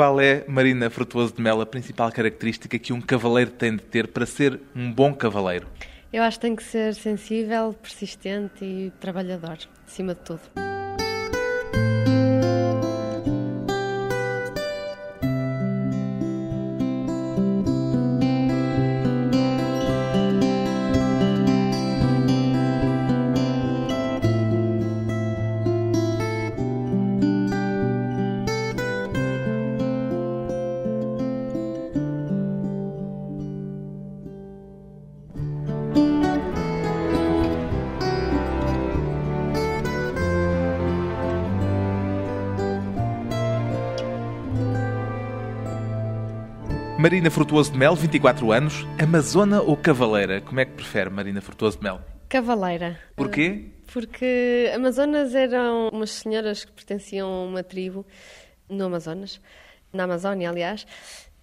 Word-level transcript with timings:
Qual 0.00 0.18
é, 0.18 0.46
Marina 0.48 0.88
Frutuoso 0.88 1.34
de 1.34 1.42
Mel, 1.42 1.60
a 1.60 1.66
principal 1.66 2.10
característica 2.10 2.78
que 2.78 2.90
um 2.90 3.02
cavaleiro 3.02 3.50
tem 3.50 3.76
de 3.76 3.82
ter 3.82 4.08
para 4.08 4.24
ser 4.24 4.58
um 4.74 4.90
bom 4.90 5.12
cavaleiro? 5.12 5.66
Eu 6.10 6.22
acho 6.22 6.38
que 6.38 6.46
tem 6.46 6.56
que 6.56 6.62
ser 6.62 6.94
sensível, 6.94 7.74
persistente 7.74 8.64
e 8.64 8.90
trabalhador, 8.98 9.58
acima 9.86 10.14
de 10.14 10.20
tudo. 10.22 10.40
Marina 47.30 47.44
Frutuoso 47.44 47.70
de 47.70 47.78
Mel, 47.78 47.94
24 47.94 48.50
anos, 48.50 48.86
Amazona 49.00 49.62
ou 49.62 49.76
Cavaleira? 49.76 50.40
Como 50.40 50.58
é 50.58 50.64
que 50.64 50.72
prefere 50.72 51.08
Marina 51.10 51.40
Frutuoso 51.40 51.78
de 51.78 51.84
Mel? 51.84 52.00
Cavaleira. 52.28 52.98
Porquê? 53.14 53.66
Porque 53.92 54.68
Amazonas 54.74 55.32
eram 55.32 55.90
umas 55.92 56.10
senhoras 56.10 56.64
que 56.64 56.72
pertenciam 56.72 57.28
a 57.28 57.44
uma 57.44 57.62
tribo 57.62 58.04
no 58.68 58.86
Amazonas, 58.86 59.40
na 59.92 60.04
Amazónia, 60.04 60.50
aliás, 60.50 60.84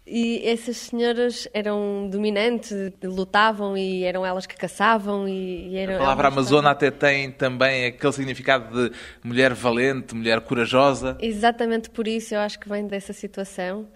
e 0.06 0.46
essas 0.46 0.76
senhoras 0.76 1.48
eram 1.54 2.10
dominantes, 2.10 2.74
lutavam 3.02 3.78
e 3.78 4.04
eram 4.04 4.26
elas 4.26 4.46
que 4.46 4.58
caçavam 4.58 5.28
e, 5.28 5.70
e 5.70 5.78
eram. 5.78 5.96
A 5.96 6.00
palavra 6.00 6.28
Amazona 6.28 6.72
até 6.72 6.92
tem 6.92 7.32
também 7.32 7.86
aquele 7.86 8.14
significado 8.14 8.90
de 8.90 8.96
mulher 9.24 9.54
valente, 9.54 10.14
mulher 10.14 10.42
corajosa. 10.42 11.18
Exatamente 11.22 11.90
por 11.90 12.10
isso 12.10 12.36
eu 12.36 12.42
acho 12.42 12.60
que 12.60 12.68
vem 12.68 12.88
dessa 12.88 13.14
situação 13.14 13.88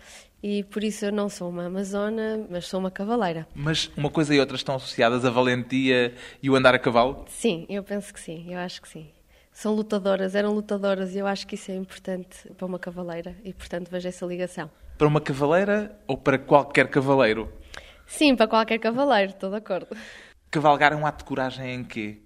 e 0.43 0.63
por 0.63 0.83
isso 0.83 1.05
eu 1.05 1.11
não 1.11 1.29
sou 1.29 1.49
uma 1.49 1.65
amazona, 1.65 2.45
mas 2.49 2.67
sou 2.67 2.79
uma 2.79 2.91
cavaleira. 2.91 3.47
Mas 3.53 3.91
uma 3.95 4.09
coisa 4.09 4.33
e 4.33 4.39
outra 4.39 4.55
estão 4.55 4.75
associadas 4.75 5.23
a 5.23 5.29
valentia 5.29 6.13
e 6.41 6.49
o 6.49 6.55
andar 6.55 6.73
a 6.73 6.79
cavalo? 6.79 7.25
Sim, 7.27 7.65
eu 7.69 7.83
penso 7.83 8.13
que 8.13 8.19
sim, 8.19 8.53
eu 8.53 8.59
acho 8.59 8.81
que 8.81 8.89
sim. 8.89 9.09
São 9.51 9.75
lutadoras, 9.75 10.33
eram 10.33 10.53
lutadoras 10.53 11.13
e 11.13 11.19
eu 11.19 11.27
acho 11.27 11.45
que 11.45 11.55
isso 11.55 11.71
é 11.71 11.75
importante 11.75 12.49
para 12.57 12.65
uma 12.65 12.79
cavaleira 12.79 13.35
e, 13.43 13.53
portanto, 13.53 13.89
vejo 13.89 14.07
essa 14.07 14.25
ligação. 14.25 14.71
Para 14.97 15.07
uma 15.07 15.19
cavaleira 15.19 15.99
ou 16.07 16.17
para 16.17 16.37
qualquer 16.37 16.87
cavaleiro? 16.87 17.51
Sim, 18.07 18.35
para 18.35 18.47
qualquer 18.47 18.79
cavaleiro, 18.79 19.31
estou 19.31 19.49
de 19.49 19.57
acordo. 19.57 19.95
Cavalgar 20.49 20.93
é 20.93 20.95
um 20.95 21.05
ato 21.05 21.19
de 21.19 21.25
coragem 21.25 21.75
em 21.75 21.83
quê? 21.83 22.21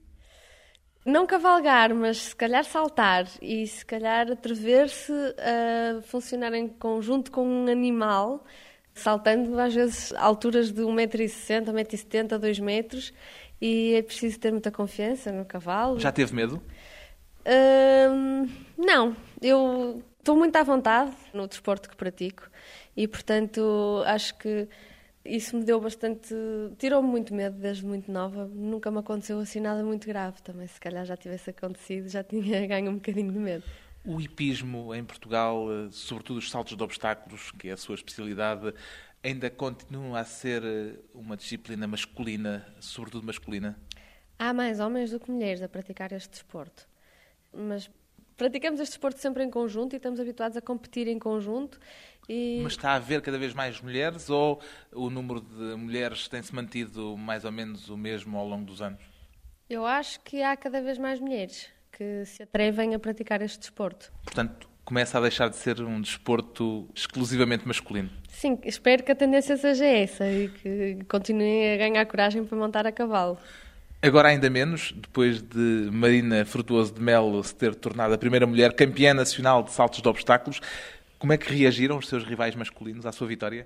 Não 1.06 1.28
cavalgar, 1.28 1.94
mas 1.94 2.17
se 2.17 2.36
calhar 2.36 2.64
saltar 2.64 3.28
e 3.39 3.67
se 3.67 3.86
calhar 3.86 4.31
atrever-se 4.31 5.14
a 5.38 6.02
funcionar 6.02 6.52
em 6.56 6.67
conjunto 6.67 7.31
com 7.31 7.47
um 7.47 7.67
animal, 7.67 8.44
saltando 8.92 9.59
às 9.59 9.75
vezes 9.75 10.12
alturas 10.16 10.72
de 10.72 10.81
1,60m, 10.81 11.66
1,70m, 11.66 12.39
2 12.39 12.59
metros, 12.59 13.14
e 13.62 13.94
é 13.94 14.02
preciso 14.02 14.39
ter 14.39 14.52
muita 14.52 14.72
confiança 14.72 15.31
no 15.31 15.45
cavalo. 15.45 16.00
Já 16.00 16.12
teve 16.12 16.34
medo? 16.34 16.59
Hum, 17.45 18.50
não, 18.75 19.16
eu 19.40 20.03
estou 20.17 20.36
muito 20.36 20.56
à 20.56 20.64
vontade 20.64 21.12
no 21.31 21.47
desporto 21.47 21.88
que 21.88 21.95
pratico 21.95 22.50
e, 22.97 23.08
portanto, 23.08 24.02
acho 24.08 24.36
que 24.40 24.67
isso 25.26 25.58
me 25.58 25.64
deu 25.64 25.80
bastante. 25.81 26.34
tirou-me 26.78 27.08
muito 27.09 27.34
medo 27.34 27.58
desde 27.58 27.86
muito 27.86 28.12
nova. 28.12 28.45
Nunca 28.45 28.92
me 28.92 29.00
aconteceu 29.00 29.40
assim 29.40 29.59
nada 29.59 29.84
muito 29.84 30.06
grave 30.08 30.41
também. 30.41 30.68
Se 30.68 30.80
calhar 30.80 31.06
já 31.06 31.18
tivesse 31.18 31.50
acontecido, 31.50 32.08
já 32.08 32.24
tinha 32.24 32.66
ganho 32.68 32.91
um 32.91 32.96
bocadinho 32.96 33.31
de 33.31 33.40
medo. 33.40 33.63
O 34.06 34.22
hipismo 34.22 34.94
em 34.94 35.03
Portugal, 35.03 35.66
eh, 35.72 35.88
sobretudo 35.91 36.38
os 36.38 36.52
saltos 36.52 36.78
de 36.78 36.84
obstáculos, 36.84 37.52
que 37.52 37.69
é 37.69 37.72
a 37.72 37.78
sua 37.78 37.96
especialidade, 37.96 38.72
ainda 39.24 39.50
continua 39.50 40.19
a 40.19 40.24
ser 40.24 40.63
eh, 40.63 41.00
uma 41.12 41.36
disciplina 41.36 41.88
masculina, 41.88 42.63
sobretudo 42.80 43.25
masculina? 43.25 43.80
Há 44.38 44.53
mais 44.53 44.80
homens 44.80 45.09
do 45.09 45.19
que 45.19 45.31
mulheres 45.31 45.62
a 45.63 45.68
praticar 45.68 46.12
este 46.12 46.30
desporto. 46.30 46.88
Mas 47.52 47.90
praticamos 48.38 48.79
este 48.79 48.91
desporto 48.91 49.19
sempre 49.19 49.44
em 49.44 49.50
conjunto 49.50 49.94
e 49.94 49.97
estamos 49.97 50.19
habituados 50.19 50.57
a 50.57 50.62
competir 50.62 51.07
em 51.07 51.18
conjunto 51.19 51.79
e... 52.28 52.59
Mas 52.63 52.73
está 52.73 52.91
a 52.91 52.96
haver 52.96 53.22
cada 53.22 53.38
vez 53.38 53.53
mais 53.53 53.79
mulheres 53.79 54.29
ou 54.29 54.59
o 54.91 55.09
número 55.09 55.41
de 55.41 55.75
mulheres 55.75 56.28
tem-se 56.28 56.53
mantido 56.53 57.16
mais 57.18 57.45
ou 57.45 57.51
menos 57.51 57.90
o 57.90 57.97
mesmo 57.97 58.38
ao 58.38 58.47
longo 58.47 58.66
dos 58.66 58.81
anos? 58.81 59.01
Eu 59.69 59.85
acho 59.85 60.19
que 60.22 60.41
há 60.41 60.56
cada 60.56 60.81
vez 60.81 60.97
mais 60.97 61.19
mulheres 61.19 61.69
que 61.91 62.25
se 62.25 62.44
atrevem 62.44 62.94
a 62.94 63.00
praticar 63.00 63.41
este 63.41 63.59
desporto. 63.59 64.12
Portanto, 64.24 64.69
começa 64.84 65.18
a 65.18 65.22
deixar 65.22 65.50
de 65.50 65.56
ser 65.56 65.81
um 65.81 66.00
desporto 66.00 66.88
exclusivamente 66.94 67.68
masculino. 67.68 68.09
Sim, 68.29 68.59
espero 68.63 69.03
que 69.03 69.12
a 69.12 69.16
tendência 69.16 69.57
seja 69.57 69.85
essa 69.85 70.28
e 70.28 70.50
que 70.50 71.00
continuem 71.09 71.74
a 71.74 71.78
ganhar 71.78 72.06
coragem 72.06 72.45
para 72.45 72.57
montar 72.57 72.85
a 72.85 72.91
cavalo. 72.91 73.38
Agora 74.01 74.29
ainda 74.29 74.50
menos, 74.50 74.94
depois 74.95 75.41
de 75.41 75.89
Marina 75.91 76.45
Frutuoso 76.45 76.94
de 76.94 77.01
Melo 77.01 77.44
se 77.44 77.56
ter 77.56 77.73
tornado 77.73 78.13
a 78.13 78.17
primeira 78.17 78.45
mulher 78.45 78.73
campeã 78.73 79.13
nacional 79.13 79.63
de 79.63 79.72
saltos 79.72 80.01
de 80.01 80.07
obstáculos, 80.07 80.61
como 81.17 81.33
é 81.33 81.38
que 81.38 81.51
reagiram 81.51 81.97
os 81.97 82.07
seus 82.07 82.23
rivais 82.23 82.56
masculinos 82.56 83.06
à 83.06 83.11
sua 83.11 83.28
vitória? 83.28 83.66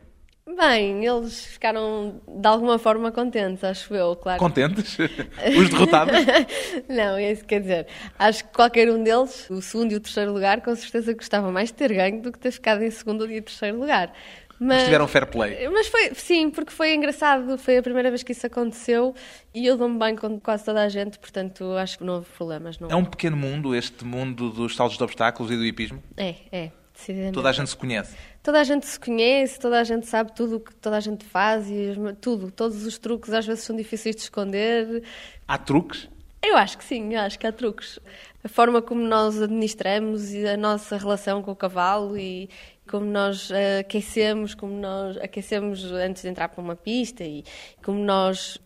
Bem, 0.57 1.05
eles 1.05 1.45
ficaram 1.45 2.21
de 2.27 2.47
alguma 2.47 2.79
forma 2.79 3.11
contentes, 3.11 3.63
acho 3.63 3.93
eu, 3.93 4.15
claro. 4.15 4.39
Contentes? 4.39 4.97
Os 5.57 5.69
derrotados? 5.69 6.15
não, 6.89 7.17
é 7.17 7.31
isso 7.31 7.43
que 7.43 7.49
quer 7.49 7.61
dizer. 7.61 7.87
Acho 8.17 8.43
que 8.43 8.53
qualquer 8.53 8.89
um 8.89 9.03
deles, 9.03 9.47
o 9.49 9.61
segundo 9.61 9.91
e 9.91 9.95
o 9.95 9.99
terceiro 9.99 10.33
lugar, 10.33 10.61
com 10.61 10.75
certeza 10.75 11.13
gostava 11.13 11.51
mais 11.51 11.69
de 11.69 11.75
ter 11.75 11.93
ganho 11.93 12.21
do 12.21 12.31
que 12.31 12.39
ter 12.39 12.51
ficado 12.51 12.83
em 12.83 12.89
segundo 12.89 13.31
e 13.31 13.41
terceiro 13.41 13.79
lugar. 13.79 14.11
Mas, 14.59 14.77
mas 14.77 14.83
tiveram 14.83 15.07
fair 15.07 15.25
play. 15.25 15.69
Mas 15.69 15.87
foi, 15.87 16.13
sim, 16.13 16.49
porque 16.49 16.71
foi 16.71 16.93
engraçado, 16.93 17.57
foi 17.57 17.77
a 17.77 17.83
primeira 17.83 18.09
vez 18.09 18.23
que 18.23 18.33
isso 18.33 18.45
aconteceu 18.45 19.15
e 19.53 19.65
eu 19.65 19.77
dou-me 19.77 19.97
bem 19.97 20.15
com 20.15 20.39
quase 20.39 20.65
toda 20.65 20.83
a 20.83 20.89
gente, 20.89 21.17
portanto 21.17 21.63
acho 21.73 21.97
que 21.97 22.03
não 22.03 22.15
houve 22.15 22.27
problemas. 22.35 22.77
Não. 22.77 22.89
É 22.89 22.95
um 22.95 23.05
pequeno 23.05 23.37
mundo, 23.37 23.73
este 23.73 24.03
mundo 24.03 24.49
dos 24.49 24.75
saltos 24.75 24.97
de 24.97 25.03
obstáculos 25.03 25.51
e 25.51 25.55
do 25.55 25.65
hipismo? 25.65 26.03
É, 26.17 26.35
é. 26.51 26.71
Toda 27.31 27.49
a 27.49 27.51
gente 27.53 27.69
se 27.69 27.77
conhece. 27.77 28.13
Toda 28.43 28.59
a 28.59 28.63
gente 28.63 28.85
se 28.85 28.99
conhece, 28.99 29.57
toda 29.57 29.79
a 29.79 29.83
gente 29.83 30.05
sabe 30.05 30.33
tudo 30.33 30.57
o 30.57 30.59
que 30.59 30.75
toda 30.75 30.97
a 30.97 30.99
gente 30.99 31.23
faz 31.23 31.69
e 31.69 31.93
tudo. 32.19 32.51
Todos 32.51 32.85
os 32.85 32.97
truques 32.97 33.31
às 33.31 33.45
vezes 33.45 33.63
são 33.63 33.75
difíceis 33.75 34.15
de 34.15 34.23
esconder. 34.23 35.03
Há 35.47 35.57
truques? 35.57 36.09
Eu 36.41 36.57
acho 36.57 36.77
que 36.77 36.83
sim, 36.83 37.13
eu 37.13 37.21
acho 37.21 37.37
que 37.37 37.47
há 37.47 37.51
truques. 37.51 37.99
A 38.43 38.47
forma 38.47 38.81
como 38.81 39.01
nós 39.01 39.41
administramos 39.41 40.33
e 40.33 40.47
a 40.47 40.55
nossa 40.55 40.97
relação 40.97 41.41
com 41.41 41.51
o 41.51 41.55
cavalo 41.55 42.17
e 42.17 42.49
como 42.89 43.05
nós 43.05 43.51
aquecemos, 43.79 44.55
como 44.55 44.73
nós 44.73 45.17
aquecemos 45.17 45.83
antes 45.91 46.23
de 46.23 46.29
entrar 46.29 46.49
para 46.49 46.61
uma 46.61 46.75
pista 46.75 47.23
e 47.23 47.43
como 47.83 47.99
nós 47.99 48.59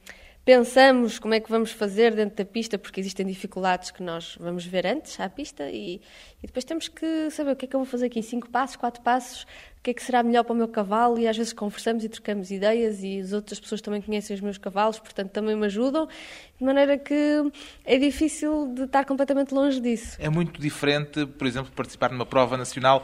pensamos 0.46 1.20
como 1.20 1.34
é 1.34 1.40
que 1.40 1.50
vamos 1.50 1.72
fazer 1.72 2.14
dentro 2.14 2.36
da 2.36 2.46
pista, 2.46 2.78
porque 2.78 3.00
existem 3.00 3.26
dificuldades 3.26 3.92
que 3.92 4.04
nós 4.04 4.38
vamos 4.40 4.66
ver 4.66 4.86
antes 4.86 5.18
à 5.20 5.30
pista 5.30 5.70
e, 5.70 6.02
e, 6.42 6.48
depois 6.48 6.66
temos 6.66 6.90
que 6.90 7.30
saber 7.32 7.52
o 7.52 7.56
que 7.56 7.66
é 7.66 7.68
que 7.68 7.76
eu 7.76 7.80
vou 7.80 7.88
fazer 7.88 8.08
aqui, 8.08 8.22
cinco 8.22 8.50
passos, 8.50 8.76
quatro 8.76 9.02
passos, 9.02 9.44
o 9.44 9.84
que 9.84 9.92
é 9.92 9.94
que 9.94 10.04
será 10.04 10.22
melhor 10.22 10.44
para 10.44 10.54
o 10.54 10.56
meu 10.56 10.68
cavalo? 10.68 11.18
E 11.18 11.28
às 11.28 11.38
vezes 11.38 11.54
conversamos 11.54 12.04
e 12.04 12.10
trocamos 12.10 12.52
ideias 12.52 13.04
e 13.04 13.20
as 13.20 13.32
outras 13.32 13.60
pessoas 13.60 13.82
também 13.82 14.02
conhecem 14.02 14.34
os 14.34 14.42
meus 14.42 14.58
cavalos, 14.58 15.00
portanto 15.00 15.32
também 15.32 15.56
me 15.56 15.66
ajudam, 15.66 16.08
de 16.58 16.64
maneira 16.64 16.98
que 16.98 17.52
é 17.86 17.98
difícil 17.98 18.74
de 18.74 18.84
estar 18.84 19.06
completamente 19.06 19.54
longe 19.54 19.80
disso. 19.80 20.18
É 20.20 20.30
muito 20.30 20.60
diferente, 20.60 21.26
por 21.26 21.48
exemplo, 21.48 21.72
participar 21.74 22.12
numa 22.12 22.26
prova 22.26 22.58
nacional 22.58 23.04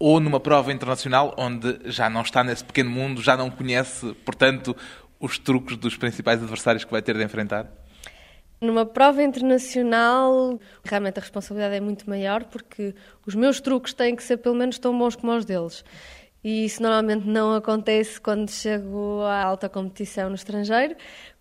ou 0.00 0.18
numa 0.18 0.40
prova 0.40 0.72
internacional 0.72 1.34
onde 1.36 1.78
já 1.84 2.08
não 2.08 2.22
está 2.22 2.42
nesse 2.42 2.64
pequeno 2.64 2.90
mundo, 2.90 3.20
já 3.20 3.36
não 3.36 3.50
conhece, 3.50 4.14
portanto, 4.24 4.74
os 5.20 5.38
truques 5.38 5.76
dos 5.76 5.94
principais 5.94 6.40
adversários 6.42 6.84
que 6.84 6.90
vai 6.90 7.02
ter 7.02 7.14
de 7.14 7.22
enfrentar? 7.22 7.70
Numa 8.62 8.86
prova 8.86 9.22
internacional, 9.22 10.58
realmente 10.82 11.18
a 11.18 11.20
responsabilidade 11.20 11.76
é 11.76 11.80
muito 11.80 12.08
maior 12.08 12.44
porque 12.44 12.94
os 13.26 13.34
meus 13.34 13.60
truques 13.60 13.92
têm 13.92 14.16
que 14.16 14.22
ser 14.22 14.38
pelo 14.38 14.54
menos 14.54 14.78
tão 14.78 14.98
bons 14.98 15.16
como 15.16 15.36
os 15.36 15.44
deles. 15.44 15.84
E 16.42 16.64
isso 16.64 16.82
normalmente 16.82 17.26
não 17.26 17.54
acontece 17.54 18.18
quando 18.18 18.50
chego 18.50 19.20
à 19.22 19.44
alta 19.44 19.68
competição 19.68 20.30
no 20.30 20.34
estrangeiro, 20.34 20.96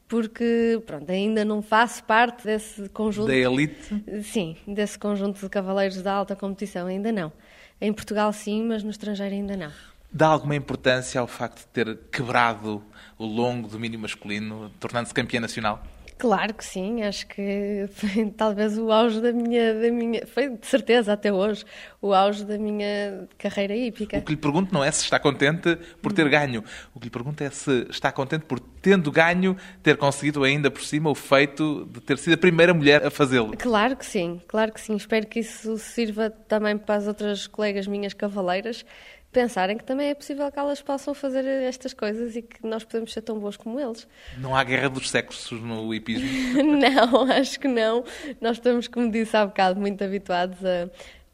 porque 0.06 0.82
pronto, 0.86 1.10
ainda 1.10 1.46
não 1.46 1.62
faço 1.62 2.04
parte 2.04 2.44
desse 2.44 2.90
conjunto. 2.90 3.28
Da 3.28 3.36
elite? 3.36 4.24
Sim, 4.24 4.58
desse 4.68 5.00
conjunto 5.00 5.40
de 5.40 5.48
cavaleiros 5.48 6.02
da 6.02 6.14
alta 6.14 6.36
competição, 6.36 6.88
ainda 6.88 7.12
não. 7.12 7.32
Em 7.82 7.94
Portugal 7.94 8.32
sim, 8.34 8.64
mas 8.64 8.84
no 8.84 8.90
estrangeiro 8.90 9.34
ainda 9.34 9.56
não. 9.56 9.72
Dá 10.12 10.28
alguma 10.28 10.56
importância 10.56 11.22
ao 11.22 11.28
facto 11.28 11.60
de 11.60 11.68
ter 11.68 11.98
quebrado 12.12 12.84
o 13.18 13.26
longo 13.26 13.68
domínio 13.68 14.00
masculino, 14.00 14.72
tornando-se 14.80 15.14
campeã 15.14 15.40
nacional? 15.40 15.84
Claro 16.20 16.54
que 16.54 16.66
sim, 16.66 17.02
acho 17.02 17.26
que 17.28 17.88
foi 17.96 18.26
talvez 18.36 18.78
o 18.78 18.92
auge 18.92 19.22
da 19.22 19.32
minha, 19.32 19.74
da 19.74 19.90
minha. 19.90 20.28
Foi 20.28 20.50
de 20.50 20.68
certeza 20.68 21.14
até 21.14 21.32
hoje 21.32 21.64
o 22.02 22.14
auge 22.14 22.44
da 22.44 22.58
minha 22.58 23.26
carreira 23.38 23.74
hípica. 23.74 24.18
O 24.18 24.22
que 24.22 24.34
lhe 24.34 24.38
pergunto 24.38 24.74
não 24.74 24.84
é 24.84 24.92
se 24.92 25.04
está 25.04 25.18
contente 25.18 25.78
por 26.02 26.12
ter 26.12 26.28
ganho. 26.28 26.62
O 26.94 27.00
que 27.00 27.06
lhe 27.06 27.10
pergunto 27.10 27.42
é 27.42 27.50
se 27.50 27.88
está 27.90 28.12
contente 28.12 28.44
por, 28.44 28.60
tendo 28.60 29.10
ganho, 29.10 29.56
ter 29.82 29.96
conseguido 29.96 30.44
ainda 30.44 30.70
por 30.70 30.84
cima 30.84 31.10
o 31.10 31.16
feito 31.16 31.88
de 31.90 32.02
ter 32.02 32.18
sido 32.18 32.34
a 32.34 32.38
primeira 32.38 32.74
mulher 32.74 33.06
a 33.06 33.10
fazê-lo. 33.10 33.56
Claro 33.58 33.96
que 33.96 34.06
sim, 34.06 34.42
claro 34.46 34.74
que 34.74 34.82
sim. 34.82 34.98
Espero 34.98 35.26
que 35.26 35.40
isso 35.40 35.78
sirva 35.78 36.30
também 36.30 36.78
para 36.78 36.96
as 36.96 37.08
outras 37.08 37.48
colegas 37.48 37.88
minhas 37.88 38.14
cavaleiras 38.14 38.86
pensarem 39.32 39.78
que 39.78 39.84
também 39.84 40.10
é 40.10 40.16
possível 40.16 40.52
que 40.52 40.58
elas 40.58 40.82
possam 40.82 41.14
fazer 41.14 41.46
estas 41.46 41.94
coisas 41.94 42.36
e 42.36 42.42
que 42.42 42.66
nós 42.66 42.84
podemos 42.84 43.14
ser 43.14 43.22
tão 43.22 43.40
boas 43.40 43.56
como 43.56 43.80
eles. 43.80 44.08
Não 44.38 44.56
há 44.56 44.64
guerra 44.64 44.90
dos 44.90 45.10
sexos 45.10 45.62
no 45.62 45.94
hipismo? 45.94 46.28
não, 46.64 47.32
acho 47.32 47.60
que 47.60 47.68
não. 47.68 48.04
Nós 48.42 48.58
estamos, 48.58 48.88
como 48.88 49.12
disse 49.12 49.36
há 49.38 49.46
bocado, 49.46 49.80
muito 49.80 50.04
habituados 50.04 50.58
a, 50.66 50.90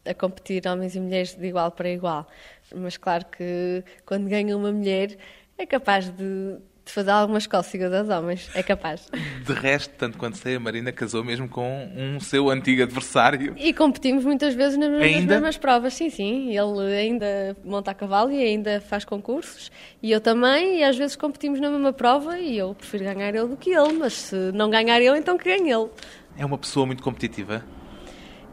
a 0.09 0.13
competir 0.13 0.68
homens 0.68 0.95
e 0.95 1.00
mulheres 1.00 1.36
de 1.36 1.47
igual 1.47 1.71
para 1.71 1.89
igual. 1.89 2.27
Mas 2.74 2.97
claro 2.97 3.25
que 3.25 3.83
quando 4.06 4.27
ganha 4.27 4.56
uma 4.57 4.71
mulher 4.71 5.18
é 5.57 5.65
capaz 5.65 6.09
de 6.09 6.57
de 6.86 6.92
fazer 6.92 7.10
algumas 7.10 7.48
cócegas 7.48 7.92
aos 7.92 8.10
homens. 8.10 8.50
É 8.54 8.62
capaz. 8.62 9.10
De 9.44 9.54
resto, 9.54 9.92
tanto 9.98 10.18
quanto 10.18 10.38
sei, 10.38 10.56
a 10.56 10.60
Marina 10.60 10.92
casou 10.92 11.24
mesmo 11.24 11.50
com 11.50 11.90
um 11.98 12.20
seu 12.20 12.50
antigo 12.50 12.84
adversário. 12.84 13.56
E 13.58 13.74
competimos 13.74 14.24
muitas 14.24 14.54
vezes 14.54 14.78
nas 14.78 14.90
mesmas, 14.90 15.26
mesmas 15.26 15.58
provas, 15.58 15.96
sim, 15.96 16.12
sim. 16.12 16.56
Ele 16.56 16.96
ainda 16.96 17.58
monta 17.66 17.90
a 17.90 17.94
cavalo 17.94 18.32
e 18.32 18.42
ainda 18.42 18.80
faz 18.80 19.04
concursos. 19.04 19.72
E 20.02 20.12
eu 20.12 20.22
também, 20.22 20.80
e 20.80 20.84
às 20.84 20.96
vezes 20.96 21.16
competimos 21.16 21.60
na 21.60 21.72
mesma 21.72 21.92
prova 21.92 22.38
e 22.38 22.56
eu 22.58 22.76
prefiro 22.76 23.04
ganhar 23.04 23.34
ele 23.34 23.48
do 23.48 23.58
que 23.58 23.72
ele. 23.72 23.94
Mas 23.94 24.14
se 24.14 24.36
não 24.54 24.70
ganhar 24.70 25.02
ele, 25.02 25.18
então 25.18 25.38
que 25.38 25.46
ganhe 25.46 25.72
ele. 25.72 25.90
É 26.38 26.46
uma 26.46 26.58
pessoa 26.58 26.86
muito 26.86 27.02
competitiva? 27.02 27.66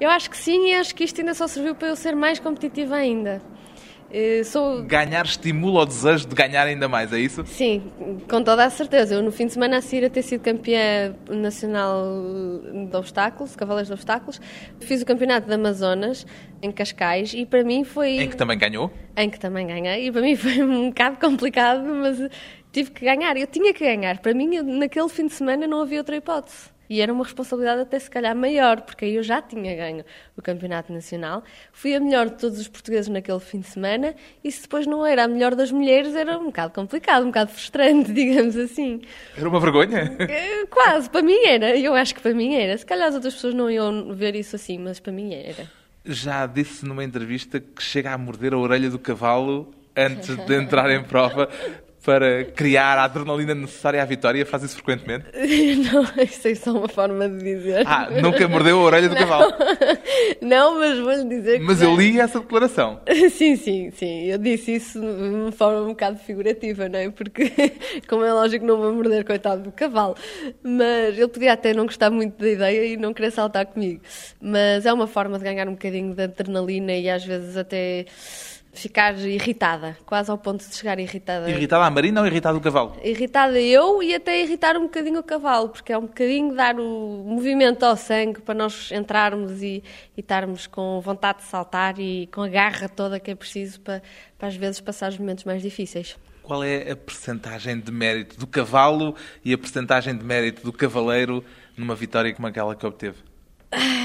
Eu 0.00 0.08
acho 0.08 0.30
que 0.30 0.36
sim 0.36 0.70
e 0.70 0.74
acho 0.74 0.94
que 0.94 1.04
isto 1.04 1.20
ainda 1.20 1.34
só 1.34 1.46
serviu 1.46 1.74
para 1.74 1.88
eu 1.88 1.96
ser 1.96 2.16
mais 2.16 2.40
competitiva 2.40 2.96
ainda. 2.96 3.42
Eh, 4.12 4.44
sou... 4.44 4.82
Ganhar 4.82 5.24
estimula 5.24 5.80
o 5.80 5.86
desejo 5.86 6.28
de 6.28 6.34
ganhar 6.34 6.66
ainda 6.66 6.86
mais, 6.86 7.10
é 7.14 7.18
isso? 7.18 7.46
Sim, 7.46 7.90
com 8.28 8.42
toda 8.42 8.62
a 8.64 8.68
certeza. 8.68 9.14
Eu, 9.14 9.22
no 9.22 9.32
fim 9.32 9.46
de 9.46 9.54
semana, 9.54 9.78
a 9.78 9.80
seguir 9.80 10.04
a 10.04 10.10
ter 10.10 10.22
sido 10.22 10.42
campeã 10.42 11.14
nacional 11.30 12.04
de 12.90 12.94
obstáculos, 12.94 13.56
cavaleiros 13.56 13.88
de 13.88 13.94
obstáculos, 13.94 14.38
fiz 14.80 15.00
o 15.00 15.06
campeonato 15.06 15.48
de 15.48 15.54
Amazonas, 15.54 16.26
em 16.60 16.70
Cascais, 16.70 17.32
e 17.32 17.46
para 17.46 17.64
mim 17.64 17.84
foi... 17.84 18.18
Em 18.18 18.28
que 18.28 18.36
também 18.36 18.58
ganhou? 18.58 18.92
Em 19.16 19.30
que 19.30 19.40
também 19.40 19.66
ganhei, 19.66 20.08
e 20.08 20.12
para 20.12 20.20
mim 20.20 20.36
foi 20.36 20.62
um 20.62 20.90
bocado 20.90 21.16
complicado, 21.18 21.82
mas 21.82 22.18
tive 22.70 22.90
que 22.90 23.06
ganhar. 23.06 23.34
Eu 23.38 23.46
tinha 23.46 23.72
que 23.72 23.82
ganhar. 23.82 24.18
Para 24.18 24.34
mim, 24.34 24.60
naquele 24.60 25.08
fim 25.08 25.26
de 25.26 25.32
semana, 25.32 25.66
não 25.66 25.80
havia 25.80 25.98
outra 25.98 26.16
hipótese. 26.16 26.70
E 26.92 27.00
era 27.00 27.10
uma 27.10 27.24
responsabilidade 27.24 27.80
até 27.80 27.98
se 27.98 28.10
calhar 28.10 28.36
maior, 28.36 28.82
porque 28.82 29.06
aí 29.06 29.14
eu 29.14 29.22
já 29.22 29.40
tinha 29.40 29.74
ganho 29.74 30.04
o 30.36 30.42
Campeonato 30.42 30.92
Nacional. 30.92 31.42
Fui 31.72 31.94
a 31.94 31.98
melhor 31.98 32.28
de 32.28 32.36
todos 32.36 32.60
os 32.60 32.68
portugueses 32.68 33.08
naquele 33.08 33.40
fim 33.40 33.60
de 33.60 33.68
semana 33.68 34.14
e 34.44 34.52
se 34.52 34.60
depois 34.60 34.86
não 34.86 35.06
era 35.06 35.24
a 35.24 35.28
melhor 35.28 35.54
das 35.54 35.72
mulheres, 35.72 36.14
era 36.14 36.38
um 36.38 36.44
bocado 36.44 36.74
complicado, 36.74 37.22
um 37.22 37.28
bocado 37.28 37.50
frustrante, 37.50 38.12
digamos 38.12 38.58
assim. 38.58 39.00
Era 39.34 39.48
uma 39.48 39.58
vergonha? 39.58 40.14
Eh, 40.18 40.66
quase, 40.68 41.08
para 41.08 41.22
mim 41.22 41.42
era. 41.46 41.74
Eu 41.78 41.94
acho 41.94 42.14
que 42.14 42.20
para 42.20 42.34
mim 42.34 42.56
era. 42.56 42.76
Se 42.76 42.84
calhar 42.84 43.08
as 43.08 43.14
outras 43.14 43.32
pessoas 43.36 43.54
não 43.54 43.70
iam 43.70 44.14
ver 44.14 44.36
isso 44.36 44.54
assim, 44.54 44.76
mas 44.76 45.00
para 45.00 45.14
mim 45.14 45.32
era. 45.32 45.66
Já 46.04 46.44
disse 46.46 46.84
numa 46.84 47.02
entrevista 47.02 47.58
que 47.58 47.82
chega 47.82 48.12
a 48.12 48.18
morder 48.18 48.52
a 48.52 48.58
orelha 48.58 48.90
do 48.90 48.98
cavalo 48.98 49.72
antes 49.96 50.36
de 50.36 50.54
entrar 50.54 50.90
em 50.90 51.02
prova 51.02 51.48
para 52.04 52.44
criar 52.44 52.98
a 52.98 53.04
adrenalina 53.04 53.54
necessária 53.54 54.02
à 54.02 54.04
vitória? 54.04 54.44
Faz 54.44 54.62
isso 54.64 54.76
frequentemente? 54.76 55.26
Não, 55.92 56.02
isso 56.24 56.48
é 56.48 56.54
só 56.54 56.72
uma 56.72 56.88
forma 56.88 57.28
de 57.28 57.38
dizer. 57.38 57.84
Ah, 57.86 58.08
nunca 58.10 58.46
mordeu 58.48 58.78
a 58.80 58.82
orelha 58.82 59.08
do 59.08 59.14
não. 59.14 59.20
cavalo? 59.20 59.52
Não, 60.40 60.78
mas 60.78 60.98
vou-lhe 60.98 61.28
dizer 61.28 61.58
que. 61.58 61.64
Mas 61.64 61.80
eu 61.80 61.94
li 61.94 62.18
essa 62.18 62.40
declaração. 62.40 63.00
Sim, 63.30 63.56
sim, 63.56 63.90
sim. 63.92 64.24
Eu 64.24 64.38
disse 64.38 64.74
isso 64.74 65.00
de 65.00 65.06
uma 65.06 65.52
forma 65.52 65.82
um 65.82 65.88
bocado 65.88 66.18
figurativa, 66.18 66.88
não 66.88 66.98
é? 66.98 67.10
Porque, 67.10 67.50
como 68.08 68.24
é 68.24 68.32
lógico, 68.32 68.64
não 68.64 68.76
vou 68.76 68.92
morder, 68.92 69.24
coitado 69.24 69.62
do 69.62 69.72
cavalo. 69.72 70.16
Mas 70.62 71.16
ele 71.16 71.28
podia 71.28 71.52
até 71.52 71.72
não 71.72 71.86
gostar 71.86 72.10
muito 72.10 72.38
da 72.38 72.48
ideia 72.48 72.86
e 72.86 72.96
não 72.96 73.14
querer 73.14 73.30
saltar 73.30 73.66
comigo. 73.66 74.00
Mas 74.40 74.84
é 74.86 74.92
uma 74.92 75.06
forma 75.06 75.38
de 75.38 75.44
ganhar 75.44 75.68
um 75.68 75.72
bocadinho 75.72 76.14
de 76.14 76.22
adrenalina 76.22 76.92
e 76.92 77.08
às 77.08 77.24
vezes 77.24 77.56
até 77.56 78.06
ficar 78.72 79.18
irritada, 79.18 79.96
quase 80.06 80.30
ao 80.30 80.38
ponto 80.38 80.66
de 80.66 80.74
chegar 80.74 80.98
irritada. 80.98 81.48
Irritada 81.48 81.84
a 81.84 81.90
Marina 81.90 82.20
ou 82.20 82.26
irritada 82.26 82.56
o 82.56 82.60
cavalo? 82.60 82.96
Irritada 83.04 83.60
eu 83.60 84.02
e 84.02 84.14
até 84.14 84.40
irritar 84.40 84.76
um 84.76 84.84
bocadinho 84.84 85.20
o 85.20 85.22
cavalo, 85.22 85.68
porque 85.68 85.92
é 85.92 85.98
um 85.98 86.06
bocadinho 86.06 86.54
dar 86.54 86.78
o 86.78 87.22
movimento 87.24 87.82
ao 87.84 87.96
sangue 87.96 88.40
para 88.40 88.54
nós 88.54 88.90
entrarmos 88.90 89.62
e, 89.62 89.82
e 90.16 90.20
estarmos 90.20 90.66
com 90.66 91.00
vontade 91.00 91.38
de 91.38 91.44
saltar 91.44 91.98
e 91.98 92.26
com 92.28 92.42
a 92.42 92.48
garra 92.48 92.88
toda 92.88 93.20
que 93.20 93.30
é 93.30 93.34
preciso 93.34 93.80
para, 93.80 94.02
para 94.38 94.48
às 94.48 94.56
vezes 94.56 94.80
passar 94.80 95.10
os 95.10 95.18
momentos 95.18 95.44
mais 95.44 95.62
difíceis. 95.62 96.16
Qual 96.42 96.64
é 96.64 96.90
a 96.90 96.96
percentagem 96.96 97.78
de 97.78 97.92
mérito 97.92 98.38
do 98.38 98.46
cavalo 98.46 99.14
e 99.44 99.52
a 99.52 99.58
percentagem 99.58 100.16
de 100.16 100.24
mérito 100.24 100.62
do 100.62 100.72
cavaleiro 100.72 101.44
numa 101.76 101.94
vitória 101.94 102.34
como 102.34 102.48
aquela 102.48 102.74
que 102.74 102.84
obteve? 102.84 103.31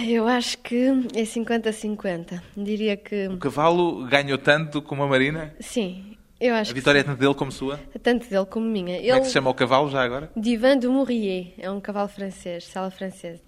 Eu 0.07 0.27
acho 0.27 0.57
que 0.59 0.87
é 1.13 1.23
50-50. 1.23 2.41
Diria 2.55 2.95
que. 2.95 3.27
O 3.27 3.37
cavalo 3.37 4.05
ganhou 4.05 4.37
tanto 4.37 4.81
como 4.81 5.03
a 5.03 5.07
Marina? 5.07 5.53
Sim, 5.59 6.17
eu 6.39 6.53
acho 6.55 6.71
A 6.71 6.73
vitória 6.73 6.99
é 6.99 7.03
tanto 7.03 7.19
dele 7.19 7.33
como 7.33 7.51
sua? 7.51 7.79
Tanto 8.01 8.29
dele 8.29 8.45
como 8.45 8.65
minha. 8.65 8.95
Como 8.95 9.07
Ele... 9.07 9.11
é 9.11 9.19
que 9.19 9.27
se 9.27 9.33
chama 9.33 9.49
o 9.49 9.53
cavalo 9.53 9.89
já 9.89 10.03
agora? 10.03 10.31
Divan 10.35 10.77
de 10.77 10.87
Mourier. 10.87 11.53
É 11.57 11.69
um 11.69 11.81
cavalo 11.81 12.07
francês, 12.07 12.65
sala 12.65 12.89
francesa. 12.91 13.41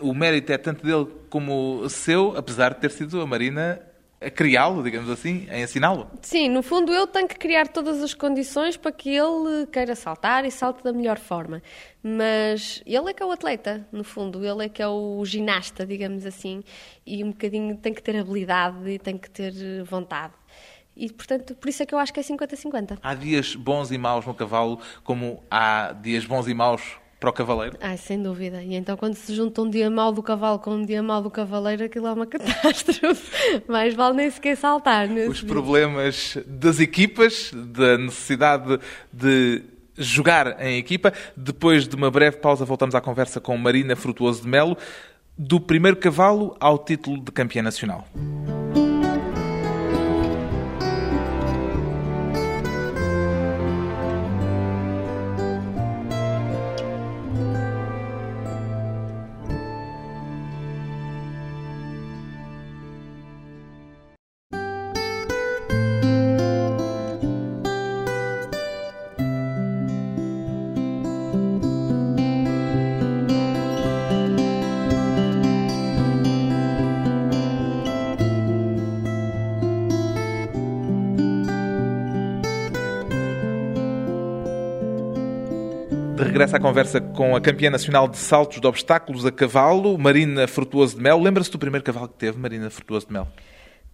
O 0.00 0.14
mérito 0.14 0.52
é 0.52 0.58
tanto 0.58 0.86
dele 0.86 1.06
como 1.28 1.86
seu, 1.88 2.34
apesar 2.36 2.74
de 2.74 2.80
ter 2.80 2.90
sido 2.90 3.20
a 3.20 3.26
Marina 3.26 3.80
a 4.24 4.30
criá-lo, 4.30 4.82
digamos 4.82 5.10
assim, 5.10 5.46
a 5.50 5.58
ensiná-lo. 5.58 6.10
Sim, 6.22 6.48
no 6.48 6.62
fundo 6.62 6.92
eu 6.92 7.06
tenho 7.06 7.28
que 7.28 7.36
criar 7.36 7.68
todas 7.68 8.02
as 8.02 8.14
condições 8.14 8.76
para 8.76 8.92
que 8.92 9.10
ele 9.10 9.66
queira 9.66 9.94
saltar 9.94 10.44
e 10.44 10.50
salte 10.50 10.82
da 10.82 10.92
melhor 10.92 11.18
forma. 11.18 11.62
Mas 12.02 12.82
ele 12.86 13.10
é 13.10 13.12
que 13.12 13.22
é 13.22 13.26
o 13.26 13.30
atleta, 13.30 13.86
no 13.92 14.04
fundo, 14.04 14.44
ele 14.44 14.64
é 14.64 14.68
que 14.68 14.82
é 14.82 14.88
o 14.88 15.24
ginasta, 15.24 15.86
digamos 15.86 16.26
assim, 16.26 16.62
e 17.06 17.22
um 17.22 17.30
bocadinho 17.30 17.76
tem 17.76 17.92
que 17.92 18.02
ter 18.02 18.16
habilidade 18.16 18.88
e 18.88 18.98
tem 18.98 19.16
que 19.16 19.30
ter 19.30 19.52
vontade. 19.84 20.34
E, 20.96 21.10
portanto, 21.10 21.54
por 21.54 21.68
isso 21.68 21.82
é 21.82 21.86
que 21.86 21.94
eu 21.94 21.98
acho 21.98 22.12
que 22.12 22.20
é 22.20 22.22
50-50. 22.22 22.98
Há 23.02 23.14
dias 23.14 23.54
bons 23.54 23.90
e 23.90 23.98
maus 23.98 24.26
no 24.26 24.34
cavalo, 24.34 24.78
como 25.02 25.42
há 25.50 25.92
dias 25.92 26.26
bons 26.26 26.46
e 26.48 26.54
maus 26.54 26.82
para 27.22 27.30
o 27.30 27.32
cavaleiro? 27.32 27.76
Ah, 27.80 27.96
sem 27.96 28.20
dúvida. 28.20 28.60
E 28.64 28.74
então 28.74 28.96
quando 28.96 29.14
se 29.14 29.32
junta 29.32 29.62
um 29.62 29.70
dia 29.70 29.88
mau 29.88 30.10
do 30.10 30.20
cavalo 30.20 30.58
com 30.58 30.72
um 30.72 30.84
dia 30.84 31.00
mau 31.04 31.22
do 31.22 31.30
cavaleiro, 31.30 31.84
aquilo 31.84 32.08
é 32.08 32.12
uma 32.12 32.26
catástrofe. 32.26 33.62
Mais 33.68 33.94
vale 33.94 34.16
nem 34.16 34.28
sequer 34.28 34.56
saltar. 34.56 35.08
Os 35.08 35.38
dia. 35.38 35.48
problemas 35.48 36.36
das 36.44 36.80
equipas, 36.80 37.52
da 37.54 37.96
necessidade 37.96 38.80
de 39.12 39.62
jogar 39.96 40.60
em 40.60 40.78
equipa. 40.78 41.12
Depois 41.36 41.86
de 41.86 41.94
uma 41.94 42.10
breve 42.10 42.38
pausa, 42.38 42.64
voltamos 42.64 42.96
à 42.96 43.00
conversa 43.00 43.40
com 43.40 43.56
Marina 43.56 43.94
Frutuoso 43.94 44.42
de 44.42 44.48
Melo, 44.48 44.76
do 45.38 45.60
primeiro 45.60 45.96
cavalo 45.96 46.56
ao 46.58 46.76
título 46.76 47.22
de 47.22 47.30
campeã 47.30 47.62
nacional. 47.62 48.04
Regressa 86.32 86.56
à 86.56 86.60
conversa 86.60 86.98
com 86.98 87.36
a 87.36 87.40
campeã 87.42 87.68
nacional 87.68 88.08
de 88.08 88.16
saltos 88.16 88.58
de 88.58 88.66
obstáculos 88.66 89.26
a 89.26 89.30
cavalo, 89.30 89.98
Marina 89.98 90.48
Frutuoso 90.48 90.96
de 90.96 91.02
Mel. 91.02 91.20
Lembra-se 91.20 91.50
do 91.50 91.58
primeiro 91.58 91.84
cavalo 91.84 92.08
que 92.08 92.14
teve, 92.14 92.38
Marina 92.38 92.70
Frutuoso 92.70 93.06
de 93.06 93.12
Mel? 93.12 93.28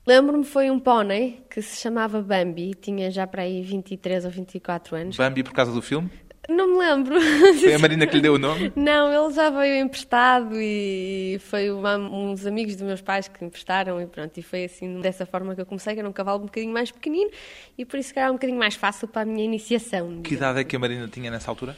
Lembro-me 0.07 0.45
foi 0.45 0.71
um 0.71 0.79
pônei 0.79 1.43
que 1.51 1.61
se 1.61 1.81
chamava 1.81 2.23
Bambi, 2.23 2.75
tinha 2.81 3.11
já 3.11 3.27
para 3.27 3.43
aí 3.43 3.61
23 3.63 4.25
ou 4.25 4.31
24 4.31 4.95
anos. 4.95 5.17
Bambi 5.17 5.43
por 5.43 5.53
causa 5.53 5.73
do 5.73 5.83
filme? 5.83 6.09
Não 6.49 6.69
me 6.69 6.79
lembro. 6.79 7.21
Foi 7.61 7.75
a 7.75 7.79
Marina 7.81 8.07
que 8.07 8.15
lhe 8.15 8.23
deu 8.23 8.35
o 8.35 8.39
nome? 8.39 8.73
Não, 8.77 9.13
ele 9.13 9.35
já 9.35 9.51
veio 9.51 9.85
emprestado 9.85 10.55
e 10.55 11.39
foi 11.41 11.73
uma, 11.73 11.97
uns 11.97 12.47
amigos 12.47 12.77
dos 12.77 12.87
meus 12.87 13.03
pais 13.03 13.27
que 13.27 13.45
emprestaram 13.45 14.01
e 14.01 14.07
pronto. 14.07 14.39
E 14.39 14.43
foi 14.43 14.65
assim, 14.67 15.01
dessa 15.01 15.27
forma 15.27 15.57
que 15.57 15.61
eu 15.61 15.67
comecei, 15.67 15.93
que 15.93 15.99
era 15.99 16.09
um 16.09 16.13
cavalo 16.13 16.43
um 16.43 16.47
bocadinho 16.47 16.73
mais 16.73 16.93
pequenino 16.93 17.31
e 17.77 17.85
por 17.85 17.99
isso 17.99 18.15
que 18.15 18.21
era 18.21 18.31
um 18.31 18.35
bocadinho 18.35 18.59
mais 18.59 18.77
fácil 18.77 19.09
para 19.09 19.23
a 19.23 19.25
minha 19.25 19.45
iniciação. 19.45 20.23
Que 20.23 20.35
idade 20.35 20.61
é 20.61 20.65
que 20.65 20.77
a 20.77 20.79
Marina 20.79 21.09
tinha 21.09 21.33
nessa 21.33 21.51
altura? 21.51 21.77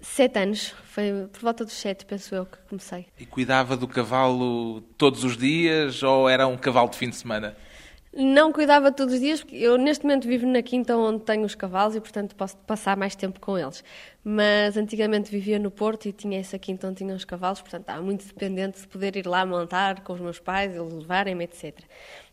Sete 0.00 0.38
anos, 0.38 0.74
foi 0.84 1.28
por 1.32 1.40
volta 1.40 1.64
dos 1.64 1.74
sete, 1.74 2.06
penso 2.06 2.32
eu, 2.34 2.46
que 2.46 2.56
comecei. 2.68 3.06
E 3.18 3.26
cuidava 3.26 3.76
do 3.76 3.88
cavalo 3.88 4.80
todos 4.96 5.24
os 5.24 5.36
dias 5.36 6.02
ou 6.02 6.28
era 6.28 6.46
um 6.46 6.56
cavalo 6.56 6.88
de 6.88 6.96
fim 6.96 7.10
de 7.10 7.16
semana? 7.16 7.56
Não 8.14 8.52
cuidava 8.52 8.90
todos 8.90 9.14
os 9.14 9.20
dias, 9.20 9.40
porque 9.40 9.56
eu 9.56 9.76
neste 9.76 10.04
momento 10.04 10.26
vivo 10.26 10.46
na 10.46 10.62
quinta 10.62 10.96
onde 10.96 11.24
tenho 11.24 11.44
os 11.44 11.54
cavalos 11.54 11.94
e, 11.94 12.00
portanto, 12.00 12.34
posso 12.34 12.56
passar 12.58 12.96
mais 12.96 13.14
tempo 13.14 13.38
com 13.38 13.58
eles. 13.58 13.84
Mas 14.24 14.76
antigamente 14.76 15.30
vivia 15.30 15.58
no 15.58 15.70
Porto 15.70 16.08
e 16.08 16.12
tinha 16.12 16.40
essa 16.40 16.58
quinta 16.58 16.86
onde 16.86 16.96
tinha 16.96 17.14
os 17.14 17.24
cavalos, 17.24 17.60
portanto, 17.60 17.82
estava 17.82 18.02
muito 18.02 18.26
dependente 18.26 18.80
de 18.80 18.86
poder 18.86 19.14
ir 19.16 19.26
lá 19.26 19.44
montar 19.44 20.00
com 20.00 20.14
os 20.14 20.20
meus 20.20 20.38
pais, 20.38 20.74
eles 20.74 20.92
levarem-me, 20.92 21.44
etc. 21.44 21.76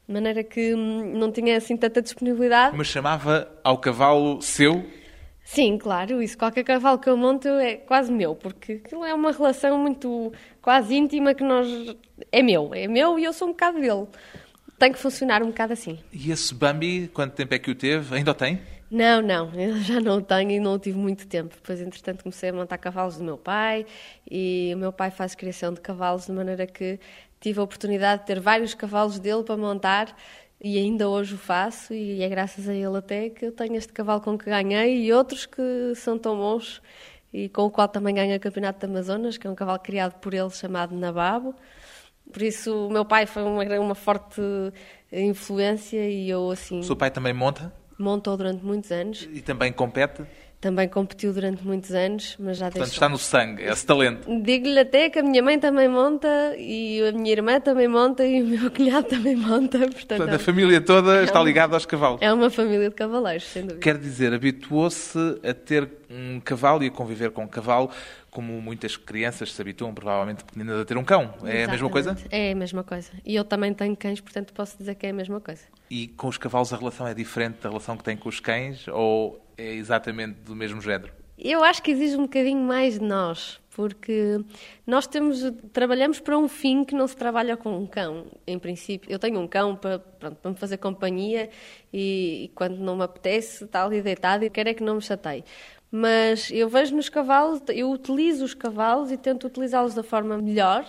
De 0.08 0.14
maneira 0.14 0.44
que 0.44 0.74
hum, 0.74 1.14
não 1.18 1.32
tinha 1.32 1.58
assim 1.58 1.76
tanta 1.76 2.02
disponibilidade. 2.02 2.76
Mas 2.78 2.88
chamava 2.88 3.52
ao 3.64 3.78
cavalo 3.78 4.42
seu? 4.42 4.86
Sim, 5.46 5.78
claro, 5.78 6.24
isso. 6.24 6.36
Qualquer 6.36 6.64
cavalo 6.64 6.98
que 6.98 7.08
eu 7.08 7.16
monto 7.16 7.48
é 7.48 7.76
quase 7.76 8.12
meu, 8.12 8.36
porque 8.36 8.82
aquilo 8.84 9.06
é 9.06 9.14
uma 9.14 9.32
relação 9.32 9.78
muito 9.78 10.34
quase 10.60 10.96
íntima 10.96 11.36
que 11.36 11.44
nós. 11.44 11.68
É 12.32 12.42
meu, 12.42 12.74
é 12.74 12.88
meu 12.88 13.20
e 13.20 13.24
eu 13.24 13.32
sou 13.32 13.50
um 13.50 13.52
bocado 13.52 13.80
dele. 13.80 14.08
Tem 14.80 14.92
que 14.92 14.98
funcionar 14.98 15.44
um 15.44 15.48
bocado 15.48 15.72
assim. 15.74 16.00
E 16.12 16.32
esse 16.32 16.54
Bambi, 16.54 17.10
quanto 17.14 17.34
tempo 17.36 17.54
é 17.54 17.60
que 17.60 17.70
o 17.70 17.76
teve? 17.76 18.16
Ainda 18.16 18.32
o 18.32 18.34
tem? 18.34 18.60
Não, 18.90 19.22
não, 19.22 19.54
eu 19.60 19.80
já 19.82 20.02
não 20.02 20.18
o 20.18 20.22
tenho 20.22 20.50
e 20.50 20.60
não 20.60 20.74
o 20.74 20.80
tive 20.80 20.98
muito 20.98 21.28
tempo. 21.28 21.54
Depois, 21.54 21.80
entretanto, 21.80 22.24
comecei 22.24 22.50
a 22.50 22.54
montar 22.54 22.80
cavalos 22.80 23.18
do 23.18 23.24
meu 23.24 23.38
pai 23.38 23.86
e 24.30 24.72
o 24.74 24.78
meu 24.80 24.92
pai 24.92 25.12
faz 25.12 25.36
criação 25.36 25.72
de 25.72 25.80
cavalos 25.80 26.26
de 26.26 26.32
maneira 26.32 26.66
que 26.66 27.00
tive 27.40 27.60
a 27.60 27.64
oportunidade 27.64 28.22
de 28.22 28.28
ter 28.28 28.40
vários 28.40 28.74
cavalos 28.74 29.20
dele 29.20 29.44
para 29.44 29.56
montar 29.56 30.16
e 30.60 30.78
ainda 30.78 31.10
hoje 31.10 31.36
o 31.36 31.38
faço 31.38 31.94
e 31.94 32.22
é 32.22 32.30
graças 32.30 32.68
a 32.68 32.74
ele 32.74 32.98
até 32.98 33.30
que 33.30 33.46
eu 33.46 33.52
tenho 33.52 33.76
este 33.76 33.92
cavalo 33.92 34.22
com 34.22 34.38
que 34.38 34.46
ganhei 34.46 35.06
e 35.06 35.14
outros 35.14 35.46
que 35.46 35.94
são 35.96 36.18
tão 36.18 36.38
bons 36.38 36.82
e 37.34 37.50
com 37.50 37.64
o 37.64 37.72
qual 37.72 37.88
também 37.88 38.16
ganhei 38.16 38.38
o 38.38 38.40
Campeonato 38.40 38.80
de 38.80 38.86
Amazonas, 38.86 39.38
que 39.38 39.46
é 39.46 39.50
um 39.50 39.56
cavalo 39.56 39.80
criado 39.80 40.14
por 40.20 40.34
ele 40.34 40.50
chamado 40.52 40.96
Nababo. 40.96 41.54
Por 42.32 42.42
isso 42.42 42.88
o 42.88 42.90
meu 42.90 43.04
pai 43.04 43.26
foi 43.26 43.44
uma, 43.44 43.64
uma 43.80 43.96
forte 43.96 44.42
influência 45.12 46.10
e 46.10 46.30
eu 46.30 46.50
assim... 46.50 46.80
O 46.80 46.84
seu 46.84 46.96
pai 46.96 47.12
também 47.12 47.34
monta? 47.34 47.74
Montou 48.00 48.38
durante 48.38 48.64
muitos 48.64 48.92
anos. 48.92 49.28
E 49.34 49.42
também 49.42 49.72
compete? 49.72 50.24
Também 50.66 50.90
competiu 50.90 51.32
durante 51.32 51.64
muitos 51.64 51.92
anos, 51.92 52.36
mas 52.40 52.58
já 52.58 52.66
Portanto, 52.72 52.86
deixou. 52.86 52.94
está 52.96 53.08
no 53.08 53.20
sangue, 53.20 53.62
esse 53.66 53.86
talento. 53.86 54.28
Digo-lhe 54.42 54.80
até 54.80 55.12
que 55.12 55.20
a 55.20 55.22
minha 55.22 55.44
mãe 55.44 55.60
também 55.60 55.88
monta 55.88 56.56
e 56.58 57.08
a 57.08 57.12
minha 57.12 57.32
irmã 57.34 57.60
também 57.60 57.88
monta 57.88 58.26
e 58.26 58.42
o 58.42 58.48
meu 58.48 58.72
cunhado 58.74 59.08
também 59.08 59.36
monta. 59.36 59.78
Portanto, 59.78 60.18
Portanto, 60.18 60.34
a 60.34 60.40
família 60.40 60.82
toda 60.82 61.24
está 61.24 61.40
um- 61.40 61.44
ligada 61.46 61.76
aos 61.76 61.86
cavalos. 61.86 62.20
é 62.20 62.34
uma 62.34 62.50
família 62.50 62.90
de 62.90 62.96
cavaleiros, 62.96 63.44
sem 63.46 63.62
dúvida. 63.62 63.80
Quer 63.80 64.00
dizer, 64.00 64.34
habituou-se 64.34 65.20
a 65.48 65.54
ter 65.54 65.88
um 66.10 66.40
cavalo 66.40 66.84
e 66.84 66.88
a 66.88 66.92
conviver 66.92 67.30
com 67.30 67.44
um 67.44 67.48
cavalo, 67.48 67.92
como 68.32 68.60
muitas 68.60 68.98
crianças 68.98 69.54
se 69.54 69.62
habituam, 69.62 69.94
provavelmente 69.94 70.44
pequeninas, 70.44 70.82
a 70.82 70.86
ter 70.86 70.98
um 70.98 71.04
cão. 71.04 71.32
É 71.44 71.66
a 71.66 71.68
mesma 71.68 71.92
coisa? 71.92 72.10
Exatamente. 72.10 72.36
É 72.36 72.52
a 72.52 72.56
mesma 72.56 72.84
coisa. 72.84 73.12
E 73.24 73.36
eu 73.36 73.44
também 73.44 73.72
tenho 73.72 73.96
cães, 73.96 74.20
portanto 74.20 74.52
posso 74.52 74.76
dizer 74.80 74.96
que 74.96 75.06
é 75.06 75.12
a 75.12 75.14
mesma 75.14 75.40
coisa. 75.40 75.62
E 75.90 76.08
com 76.08 76.28
os 76.28 76.38
cavalos 76.38 76.74
a 76.74 76.78
relação 76.78 77.08
é 77.08 77.14
diferente 77.14 77.62
da 77.62 77.70
relação 77.70 77.96
que 77.96 78.04
tem 78.04 78.18
com 78.18 78.30
os 78.30 78.40
cães 78.40 78.88
ou 78.88 79.40
é 79.58 79.74
exatamente 79.74 80.40
do 80.42 80.56
mesmo 80.56 80.82
género? 80.82 81.12
Eu 81.38 81.64
acho 81.64 81.84
que 81.84 81.92
exige 81.92 82.16
um 82.16 82.24
bocadinho 82.24 82.62
mais 82.62 82.98
de 82.98 83.06
nós, 83.06 83.60
porque 83.76 84.40
nós 84.88 85.06
temos, 85.06 85.42
trabalhamos 85.74 86.22
para 86.22 86.38
um 86.38 86.48
fim 86.48 86.86
que 86.86 86.96
não 86.96 87.06
se 87.06 87.16
trabalha 87.16 87.58
com 87.58 87.78
um 87.78 87.86
cão, 87.86 88.26
em 88.48 88.58
princípio. 88.58 89.12
Eu 89.12 89.20
tenho 89.20 89.38
um 89.42 89.48
cão 89.48 89.76
para, 89.76 90.00
pronto, 90.00 90.38
para 90.38 90.52
me 90.52 90.58
fazer 90.58 90.78
companhia 90.78 91.50
e, 91.92 92.46
e 92.46 92.48
quando 92.56 92.78
não 92.78 92.96
me 92.96 93.04
apetece 93.04 93.66
está 93.66 93.84
ali 93.84 94.02
deitado 94.02 94.46
e 94.46 94.50
quero 94.50 94.70
é 94.70 94.74
que 94.74 94.82
não 94.82 94.96
me 94.96 95.02
chateie. 95.02 95.44
Mas 95.92 96.50
eu 96.52 96.68
vejo 96.68 96.96
nos 96.96 97.08
cavalos, 97.10 97.62
eu 97.70 97.90
utilizo 97.92 98.44
os 98.44 98.54
cavalos 98.54 99.12
e 99.12 99.18
tento 99.18 99.48
utilizá-los 99.48 99.94
da 99.94 100.04
forma 100.04 100.38
melhor 100.38 100.86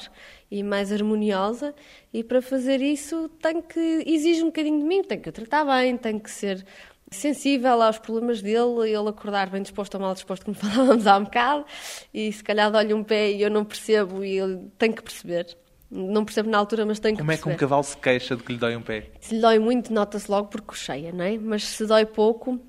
e 0.50 0.62
mais 0.62 0.90
harmoniosa 0.90 1.74
e 2.12 2.24
para 2.24 2.40
fazer 2.42 2.80
isso 2.80 3.28
tenho 3.40 3.62
que 3.62 4.02
exige 4.06 4.42
um 4.42 4.46
bocadinho 4.46 4.80
de 4.80 4.84
mim, 4.84 5.02
tenho 5.02 5.20
que 5.20 5.28
o 5.28 5.32
tratar 5.32 5.64
bem, 5.64 5.96
tenho 5.96 6.18
que 6.18 6.30
ser 6.30 6.64
sensível 7.10 7.80
aos 7.82 7.98
problemas 7.98 8.42
dele, 8.42 8.90
ele 8.90 9.08
acordar 9.08 9.48
bem 9.48 9.62
disposto 9.62 9.94
ou 9.94 10.00
mal 10.00 10.14
disposto, 10.14 10.44
como 10.44 10.56
falávamos 10.58 11.06
há 11.06 11.16
um 11.18 11.24
bocado, 11.24 11.64
e 12.12 12.32
se 12.32 12.42
calhar 12.42 12.70
dói-lhe 12.70 12.94
um 12.94 13.04
pé 13.04 13.30
e 13.30 13.42
eu 13.42 13.50
não 13.50 13.64
percebo 13.64 14.24
e 14.24 14.38
ele 14.38 14.70
tem 14.78 14.90
que 14.92 15.02
perceber. 15.02 15.56
Não 15.88 16.24
percebo 16.24 16.50
na 16.50 16.58
altura, 16.58 16.84
mas 16.84 16.98
tenho 16.98 17.14
que 17.14 17.20
Como 17.20 17.30
é 17.30 17.36
que 17.36 17.44
perceber. 17.44 17.54
um 17.54 17.58
cavalo 17.60 17.84
se 17.84 17.96
queixa 17.96 18.34
de 18.34 18.42
que 18.42 18.52
lhe 18.52 18.58
dói 18.58 18.74
um 18.74 18.82
pé? 18.82 19.10
Se 19.20 19.36
lhe 19.36 19.40
dói 19.40 19.60
muito, 19.60 19.92
nota-se 19.92 20.28
logo 20.28 20.48
por 20.48 20.60
cocheia, 20.62 21.12
não 21.12 21.24
é? 21.24 21.38
Mas 21.38 21.62
se 21.62 21.86
dói 21.86 22.04
pouco, 22.04 22.60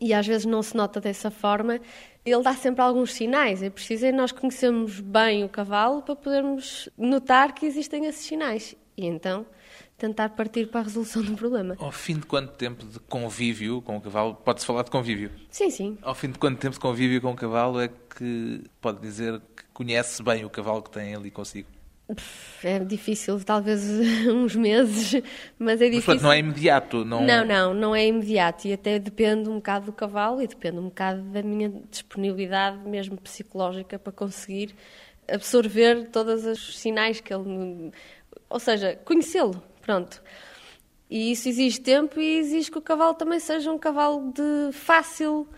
e 0.00 0.12
às 0.12 0.26
vezes 0.26 0.44
não 0.44 0.62
se 0.62 0.76
nota 0.76 1.00
dessa 1.00 1.30
forma, 1.30 1.80
ele 2.24 2.42
dá 2.42 2.54
sempre 2.54 2.82
alguns 2.82 3.12
sinais. 3.14 3.62
É 3.62 3.70
preciso 3.70 4.06
é 4.06 4.12
nós 4.12 4.32
conhecermos 4.32 5.00
bem 5.00 5.44
o 5.44 5.48
cavalo 5.48 6.02
para 6.02 6.16
podermos 6.16 6.88
notar 6.96 7.54
que 7.54 7.66
existem 7.66 8.06
esses 8.06 8.26
sinais. 8.26 8.74
E 8.96 9.06
então 9.06 9.46
tentar 9.96 10.30
partir 10.30 10.68
para 10.68 10.80
a 10.80 10.82
resolução 10.84 11.22
do 11.22 11.34
problema. 11.34 11.74
Ao 11.78 11.90
fim 11.90 12.16
de 12.16 12.26
quanto 12.26 12.52
tempo 12.52 12.84
de 12.84 12.98
convívio 13.00 13.80
com 13.80 13.96
o 13.96 14.00
cavalo, 14.00 14.34
pode-se 14.34 14.66
falar 14.66 14.82
de 14.82 14.90
convívio? 14.90 15.30
Sim, 15.50 15.70
sim. 15.70 15.98
Ao 16.02 16.14
fim 16.14 16.30
de 16.30 16.38
quanto 16.38 16.58
tempo 16.58 16.74
de 16.74 16.80
convívio 16.80 17.20
com 17.20 17.30
o 17.30 17.36
cavalo 17.36 17.80
é 17.80 17.88
que 17.88 18.62
pode 18.80 19.00
dizer 19.00 19.40
que 19.56 19.64
conhece 19.72 20.22
bem 20.22 20.44
o 20.44 20.50
cavalo 20.50 20.82
que 20.82 20.90
tem 20.90 21.14
ali 21.14 21.30
consigo? 21.30 21.68
É 22.62 22.78
difícil, 22.78 23.42
talvez 23.44 23.82
uns 24.30 24.54
meses, 24.54 25.20
mas 25.58 25.80
é 25.80 25.86
Mas 25.86 25.94
difícil. 25.94 26.02
portanto, 26.04 26.22
não 26.22 26.32
é 26.32 26.38
imediato. 26.38 27.04
Não... 27.04 27.20
Não, 27.26 27.44
não, 27.44 27.74
não 27.74 27.96
é 27.96 28.06
imediato 28.06 28.68
e 28.68 28.72
até 28.72 28.98
depende 28.98 29.48
um 29.48 29.56
bocado 29.56 29.86
do 29.86 29.92
cavalo 29.92 30.40
e 30.40 30.46
depende 30.46 30.78
um 30.78 30.84
bocado 30.84 31.20
da 31.22 31.42
minha 31.42 31.72
disponibilidade, 31.90 32.78
mesmo 32.88 33.16
psicológica, 33.20 33.98
para 33.98 34.12
conseguir 34.12 34.74
absorver 35.28 36.08
todos 36.10 36.44
os 36.44 36.78
sinais 36.78 37.20
que 37.20 37.34
ele. 37.34 37.48
me- 37.48 37.92
Ou 38.48 38.60
seja, 38.60 38.96
conhecê-lo, 39.04 39.60
pronto. 39.82 40.22
E 41.10 41.32
isso 41.32 41.48
exige 41.48 41.80
tempo 41.80 42.20
e 42.20 42.38
exige 42.38 42.70
que 42.70 42.78
o 42.78 42.82
cavalo 42.82 43.14
também 43.14 43.38
seja 43.40 43.72
um 43.72 43.78
cavalo 43.78 44.32
de 44.32 44.72
fácil. 44.72 45.48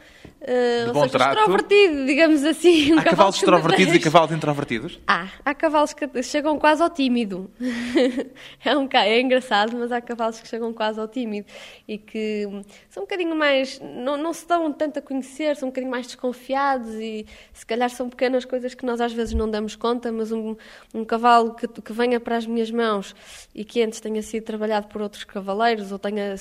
Ou 0.87 0.93
bom 0.93 1.03
seja, 1.03 1.19
trato. 1.19 1.39
extrovertido, 1.39 2.07
digamos 2.07 2.45
assim. 2.45 2.95
um 2.95 2.99
Há 2.99 3.05
cavalos 3.05 3.37
extrovertidos 3.37 3.95
e 3.95 4.01
cavalos 4.01 4.33
introvertidos? 4.33 5.01
Há, 5.07 5.29
há 5.45 5.55
cavalos 5.55 5.93
que 5.93 6.23
chegam 6.23 6.59
quase 6.59 6.83
ao 6.83 6.91
tímido. 6.91 7.51
é, 8.65 8.77
um, 8.77 8.89
é 8.93 9.21
engraçado, 9.21 9.77
mas 9.77 9.93
há 9.93 10.01
cavalos 10.01 10.41
que 10.41 10.49
chegam 10.49 10.73
quase 10.73 11.01
ao 11.01 11.09
tímido 11.09 11.47
e 11.87 11.99
que 11.99 12.49
são 12.89 13.03
um 13.03 13.07
bocadinho 13.07 13.35
mais. 13.35 13.81
Não, 13.81 14.17
não 14.17 14.33
se 14.33 14.47
dão 14.47 14.73
tanto 14.73 14.99
a 14.99 15.03
conhecer, 15.03 15.57
são 15.57 15.69
um 15.69 15.71
bocadinho 15.71 15.91
mais 15.91 16.07
desconfiados 16.07 16.95
e 16.95 17.27
se 17.53 17.67
calhar 17.67 17.91
são 17.91 18.09
pequenas 18.09 18.45
coisas 18.45 18.75
que 18.75 18.85
nós 18.85 19.01
às 19.01 19.13
vezes 19.13 19.35
não 19.35 19.51
damos 19.51 19.77
conta, 19.77 20.11
mas 20.11 20.33
um, 20.33 20.57
um 20.95 21.05
cavalo 21.05 21.55
que, 21.55 21.67
que 21.67 21.93
venha 21.93 22.21
para 22.21 22.37
as 22.37 22.47
minhas 22.47 22.71
mãos 22.71 23.15
e 23.55 23.65
que 23.65 23.83
antes 23.83 24.01
tenha 24.01 24.23
sido 24.23 24.45
trabalhado 24.45 24.89
por 24.89 25.03
outros 25.03 25.25
cavaleiros 25.25 25.93
ou 25.93 25.99
tenha, 25.99 26.35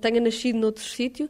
tenha 0.00 0.20
nascido 0.20 0.58
noutro 0.58 0.84
sítio 0.84 1.28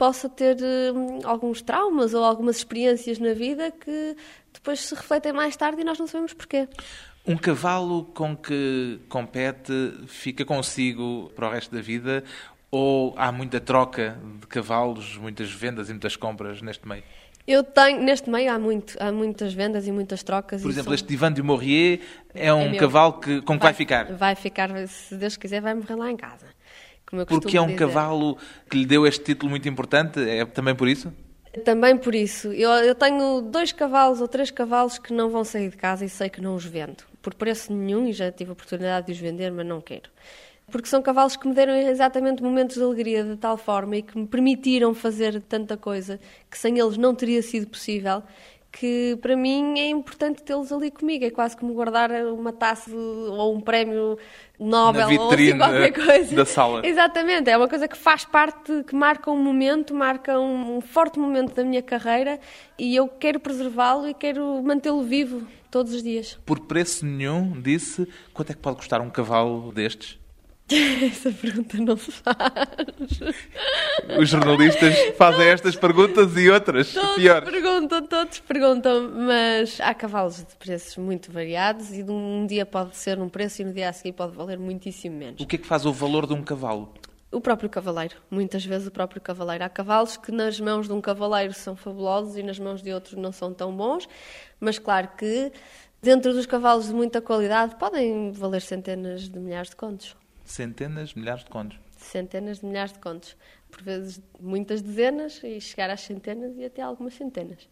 possa 0.00 0.30
ter 0.30 0.56
hum, 0.94 1.18
alguns 1.24 1.60
traumas 1.60 2.14
ou 2.14 2.24
algumas 2.24 2.56
experiências 2.56 3.18
na 3.18 3.34
vida 3.34 3.70
que 3.70 4.16
depois 4.50 4.80
se 4.80 4.94
refletem 4.94 5.30
mais 5.30 5.54
tarde 5.58 5.82
e 5.82 5.84
nós 5.84 5.98
não 5.98 6.06
sabemos 6.06 6.32
porquê. 6.32 6.66
Um 7.26 7.36
cavalo 7.36 8.06
com 8.14 8.34
que 8.34 8.98
compete 9.10 9.72
fica 10.06 10.42
consigo 10.42 11.30
para 11.36 11.48
o 11.48 11.52
resto 11.52 11.74
da 11.74 11.82
vida 11.82 12.24
ou 12.70 13.12
há 13.18 13.30
muita 13.30 13.60
troca 13.60 14.18
de 14.40 14.46
cavalos, 14.46 15.18
muitas 15.18 15.52
vendas 15.52 15.90
e 15.90 15.92
muitas 15.92 16.16
compras 16.16 16.62
neste 16.62 16.88
meio? 16.88 17.02
Eu 17.46 17.62
tenho, 17.62 18.00
neste 18.02 18.30
meio 18.30 18.50
há, 18.52 18.58
muito, 18.58 18.96
há 18.98 19.12
muitas 19.12 19.52
vendas 19.52 19.86
e 19.86 19.92
muitas 19.92 20.22
trocas. 20.22 20.62
Por 20.62 20.70
exemplo, 20.70 20.90
são- 20.90 20.94
este 20.94 21.12
Ivan 21.12 21.32
de 21.32 21.42
Maurier 21.42 22.00
é 22.34 22.54
um 22.54 22.70
meu. 22.70 22.80
cavalo 22.80 23.14
que, 23.20 23.42
com 23.42 23.58
que 23.58 23.62
vai 23.64 23.74
ficar. 23.74 24.12
Vai 24.14 24.34
ficar, 24.34 24.70
se 24.88 25.14
Deus 25.16 25.36
quiser, 25.36 25.60
vai 25.60 25.74
morrer 25.74 25.96
lá 25.96 26.10
em 26.10 26.16
casa. 26.16 26.46
Porque 27.26 27.56
é 27.56 27.60
um 27.60 27.66
dizer. 27.66 27.78
cavalo 27.78 28.38
que 28.70 28.78
lhe 28.78 28.86
deu 28.86 29.06
este 29.06 29.24
título 29.24 29.50
muito 29.50 29.68
importante? 29.68 30.20
É 30.20 30.44
também 30.44 30.74
por 30.74 30.88
isso? 30.88 31.12
Também 31.64 31.96
por 31.96 32.14
isso. 32.14 32.52
Eu, 32.52 32.70
eu 32.70 32.94
tenho 32.94 33.40
dois 33.40 33.72
cavalos 33.72 34.20
ou 34.20 34.28
três 34.28 34.50
cavalos 34.50 34.98
que 34.98 35.12
não 35.12 35.28
vão 35.28 35.42
sair 35.42 35.70
de 35.70 35.76
casa 35.76 36.04
e 36.04 36.08
sei 36.08 36.28
que 36.28 36.40
não 36.40 36.54
os 36.54 36.64
vendo. 36.64 37.04
Por 37.20 37.34
preço 37.34 37.72
nenhum, 37.72 38.06
e 38.06 38.12
já 38.12 38.30
tive 38.30 38.50
a 38.50 38.52
oportunidade 38.52 39.06
de 39.06 39.12
os 39.12 39.18
vender, 39.18 39.50
mas 39.50 39.66
não 39.66 39.80
quero. 39.80 40.08
Porque 40.70 40.88
são 40.88 41.02
cavalos 41.02 41.36
que 41.36 41.48
me 41.48 41.54
deram 41.54 41.74
exatamente 41.74 42.40
momentos 42.42 42.76
de 42.76 42.82
alegria 42.82 43.24
de 43.24 43.36
tal 43.36 43.56
forma 43.56 43.96
e 43.96 44.02
que 44.02 44.16
me 44.16 44.26
permitiram 44.26 44.94
fazer 44.94 45.42
tanta 45.42 45.76
coisa 45.76 46.20
que 46.48 46.56
sem 46.56 46.78
eles 46.78 46.96
não 46.96 47.12
teria 47.12 47.42
sido 47.42 47.66
possível. 47.66 48.22
Que 48.72 49.18
para 49.20 49.36
mim 49.36 49.78
é 49.78 49.88
importante 49.88 50.42
tê-los 50.42 50.70
ali 50.72 50.90
comigo. 50.90 51.24
É 51.24 51.30
quase 51.30 51.56
como 51.56 51.74
guardar 51.74 52.10
uma 52.26 52.52
taça 52.52 52.90
ou 52.94 53.54
um 53.54 53.60
prémio 53.60 54.16
Nobel 54.58 55.08
ou 55.18 55.32
assim 55.32 55.56
qualquer 55.56 55.92
coisa. 55.92 56.36
da 56.36 56.44
sala. 56.46 56.86
Exatamente, 56.86 57.50
é 57.50 57.56
uma 57.56 57.68
coisa 57.68 57.88
que 57.88 57.96
faz 57.96 58.24
parte, 58.24 58.84
que 58.86 58.94
marca 58.94 59.30
um 59.30 59.42
momento, 59.42 59.94
marca 59.94 60.38
um 60.38 60.80
forte 60.80 61.18
momento 61.18 61.54
da 61.54 61.64
minha 61.64 61.82
carreira 61.82 62.38
e 62.78 62.94
eu 62.94 63.08
quero 63.08 63.40
preservá-lo 63.40 64.06
e 64.06 64.14
quero 64.14 64.62
mantê-lo 64.62 65.02
vivo 65.02 65.46
todos 65.70 65.94
os 65.94 66.02
dias. 66.02 66.38
Por 66.44 66.60
preço 66.60 67.06
nenhum, 67.06 67.60
disse 67.60 68.06
quanto 68.34 68.50
é 68.50 68.54
que 68.54 68.60
pode 68.60 68.76
custar 68.76 69.00
um 69.00 69.10
cavalo 69.10 69.72
destes? 69.72 70.19
Essa 71.10 71.32
pergunta 71.32 71.76
não 71.78 71.96
se 71.96 72.12
faz. 72.12 72.36
Os 74.20 74.28
jornalistas 74.28 74.96
fazem 75.16 75.48
estas 75.48 75.74
perguntas 75.74 76.36
e 76.36 76.48
outras. 76.48 76.92
Todos 76.92 77.16
Pior. 77.16 77.44
perguntam, 77.44 78.06
todos 78.06 78.38
perguntam, 78.40 79.10
mas 79.10 79.80
há 79.80 79.92
cavalos 79.92 80.38
de 80.38 80.54
preços 80.56 80.96
muito 80.96 81.32
variados 81.32 81.92
e 81.92 82.04
de 82.04 82.10
um 82.10 82.46
dia 82.46 82.64
pode 82.64 82.96
ser 82.96 83.18
um 83.18 83.28
preço 83.28 83.62
e 83.62 83.64
no 83.64 83.72
dia 83.72 83.88
a 83.88 83.92
seguir 83.92 84.12
pode 84.12 84.36
valer 84.36 84.58
muitíssimo 84.58 85.16
menos. 85.16 85.40
O 85.40 85.46
que 85.46 85.56
é 85.56 85.58
que 85.58 85.66
faz 85.66 85.84
o 85.84 85.92
valor 85.92 86.26
de 86.26 86.34
um 86.34 86.42
cavalo? 86.42 86.94
O 87.32 87.40
próprio 87.40 87.68
cavaleiro, 87.68 88.16
muitas 88.30 88.64
vezes 88.64 88.86
o 88.86 88.90
próprio 88.90 89.20
cavaleiro. 89.20 89.64
Há 89.64 89.68
cavalos 89.68 90.16
que 90.16 90.30
nas 90.30 90.58
mãos 90.60 90.86
de 90.86 90.92
um 90.92 91.00
cavaleiro 91.00 91.52
são 91.52 91.74
fabulosos 91.74 92.36
e 92.36 92.42
nas 92.42 92.58
mãos 92.58 92.82
de 92.82 92.92
outros 92.92 93.14
não 93.14 93.32
são 93.32 93.52
tão 93.52 93.74
bons, 93.76 94.08
mas 94.58 94.78
claro 94.78 95.08
que 95.16 95.52
dentro 96.02 96.32
dos 96.32 96.46
cavalos 96.46 96.88
de 96.88 96.94
muita 96.94 97.20
qualidade 97.20 97.76
podem 97.76 98.32
valer 98.32 98.62
centenas 98.62 99.28
de 99.28 99.38
milhares 99.38 99.70
de 99.70 99.76
contos. 99.76 100.16
Centenas, 100.50 101.14
milhares 101.14 101.44
de 101.44 101.50
contos. 101.50 101.78
Centenas 101.96 102.58
de 102.58 102.66
milhares 102.66 102.92
de 102.92 102.98
contos. 102.98 103.36
Por 103.70 103.82
vezes 103.82 104.20
muitas 104.40 104.82
dezenas 104.82 105.40
e 105.44 105.60
chegar 105.60 105.90
às 105.90 106.00
centenas 106.00 106.56
e 106.58 106.64
até 106.64 106.82
algumas 106.82 107.14
centenas. 107.14 107.68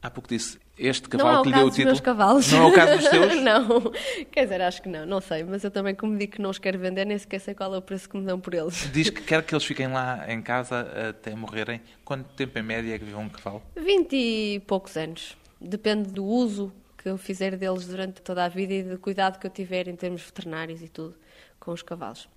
Há 0.00 0.08
pouco 0.08 0.28
disse, 0.28 0.58
este 0.78 1.10
Não 1.12 1.18
cavalo 1.18 1.36
é 1.36 1.40
o 1.40 1.42
que 1.42 1.48
lhe 1.48 1.52
caso 1.52 1.60
deu 1.60 1.66
o 1.66 1.68
dos 1.68 1.76
título. 1.76 1.90
meus 1.90 2.00
cavalos. 2.00 2.52
Não 2.52 2.62
é 2.62 2.66
o 2.66 2.72
caso 2.72 2.96
dos 2.96 3.08
teus? 3.10 3.36
não. 3.42 3.92
Quer 4.30 4.44
dizer, 4.44 4.62
acho 4.62 4.82
que 4.82 4.88
não, 4.88 5.04
não 5.04 5.20
sei. 5.20 5.42
Mas 5.42 5.64
eu 5.64 5.70
também, 5.70 5.94
como 5.94 6.16
digo 6.16 6.32
que 6.32 6.40
não 6.40 6.50
os 6.50 6.58
quero 6.58 6.78
vender, 6.78 7.04
nem 7.04 7.18
sequer 7.18 7.40
sei 7.40 7.54
qual 7.54 7.74
é 7.74 7.78
o 7.78 7.82
preço 7.82 8.08
que 8.08 8.16
me 8.16 8.24
dão 8.24 8.38
por 8.40 8.54
eles. 8.54 8.88
Diz 8.92 9.10
que 9.10 9.20
quer 9.26 9.42
que 9.44 9.52
eles 9.52 9.64
fiquem 9.64 9.88
lá 9.88 10.24
em 10.32 10.40
casa 10.40 10.86
até 11.10 11.34
morrerem. 11.34 11.82
Quanto 12.04 12.32
tempo 12.34 12.56
em 12.56 12.62
média 12.62 12.94
é 12.94 12.98
que 13.00 13.04
vive 13.04 13.16
um 13.16 13.28
cavalo? 13.28 13.62
Vinte 13.76 14.14
e 14.14 14.60
poucos 14.60 14.96
anos. 14.96 15.36
Depende 15.60 16.10
do 16.12 16.24
uso 16.24 16.72
que 17.00 17.08
eu 17.08 17.16
fizer 17.16 17.56
deles 17.56 17.86
durante 17.86 18.20
toda 18.20 18.44
a 18.44 18.48
vida 18.48 18.74
e 18.74 18.82
do 18.82 18.98
cuidado 18.98 19.38
que 19.38 19.46
eu 19.46 19.50
tiver 19.50 19.88
em 19.88 19.96
termos 19.96 20.22
veterinários 20.22 20.82
e 20.82 20.88
tudo 20.88 21.16
com 21.58 21.72
os 21.72 21.82
cavalos. 21.82 22.28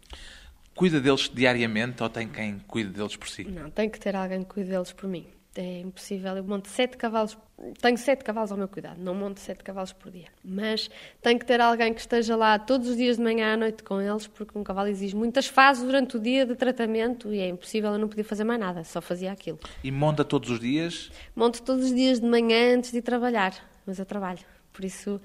Cuida 0.74 1.02
deles 1.02 1.30
diariamente 1.30 2.02
ou 2.02 2.10
tem 2.10 2.30
quem 2.30 2.60
cuide 2.60 2.92
deles 2.92 3.18
por 3.18 3.28
si? 3.28 3.44
Não, 3.44 3.70
tem 3.70 3.90
que 3.90 4.00
ter 4.00 4.16
alguém 4.16 4.40
que 4.40 4.54
cuide 4.54 4.70
deles 4.70 4.94
por 4.94 5.10
mim. 5.10 5.28
É 5.56 5.82
impossível. 5.82 6.36
Eu 6.38 6.44
monto 6.46 6.70
sete 6.70 6.98
cavalos, 6.98 7.38
tenho 7.80 7.98
sete 7.98 8.24
cavalos 8.24 8.52
ao 8.52 8.58
meu 8.58 8.68
cuidado, 8.68 9.00
não 9.00 9.14
monto 9.14 9.40
sete 9.40 9.64
cavalos 9.64 9.94
por 9.94 10.12
dia. 10.12 10.30
Mas 10.44 10.90
tem 11.22 11.38
que 11.38 11.46
ter 11.46 11.62
alguém 11.62 11.94
que 11.94 12.00
esteja 12.00 12.36
lá 12.36 12.58
todos 12.58 12.88
os 12.88 12.98
dias 12.98 13.18
de 13.18 13.24
manhã 13.24 13.54
à 13.54 13.58
noite 13.58 13.84
com 13.84 14.02
eles, 14.02 14.26
porque 14.26 14.58
um 14.58 14.64
cavalo 14.64 14.88
exige 14.88 15.16
muitas 15.16 15.46
fases 15.46 15.84
durante 15.84 16.18
o 16.18 16.20
dia 16.20 16.46
de 16.46 16.56
tratamento 16.56 17.32
e 17.32 17.40
é 17.40 17.50
impossível, 17.50 17.92
eu 17.92 18.00
não 18.00 18.08
podia 18.08 18.24
fazer 18.24 18.46
mais 18.46 18.60
nada, 18.60 18.84
só 18.84 19.00
fazia 19.00 19.32
aquilo. 19.32 19.60
E 19.84 19.92
monta 19.92 20.24
todos 20.26 20.50
os 20.50 20.60
dias? 20.60 21.12
Monto 21.36 21.62
todos 21.62 21.86
os 21.86 21.94
dias 21.94 22.20
de 22.20 22.26
manhã 22.26 22.78
antes 22.78 22.92
de 22.92 22.98
ir 22.98 23.04
trabalhar, 23.04 23.54
mas 23.86 24.00
eu 24.00 24.06
trabalho. 24.06 24.53
Por 24.74 24.84
isso, 24.84 25.22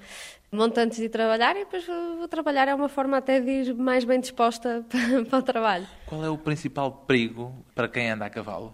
monto 0.51 0.79
antes 0.79 0.99
de 0.99 1.09
trabalhar 1.09 1.55
e 1.55 1.65
depois 1.65 1.85
vou 1.85 2.27
trabalhar. 2.27 2.67
É 2.67 2.75
uma 2.75 2.87
forma 2.87 3.17
até 3.17 3.41
de 3.41 3.49
ir 3.49 3.73
mais 3.73 4.05
bem 4.05 4.19
disposta 4.19 4.85
para, 4.89 5.25
para 5.25 5.39
o 5.39 5.41
trabalho. 5.41 5.87
Qual 6.05 6.23
é 6.23 6.29
o 6.29 6.37
principal 6.37 6.91
perigo 6.91 7.65
para 7.73 7.89
quem 7.89 8.11
anda 8.11 8.25
a 8.25 8.29
cavalo? 8.29 8.73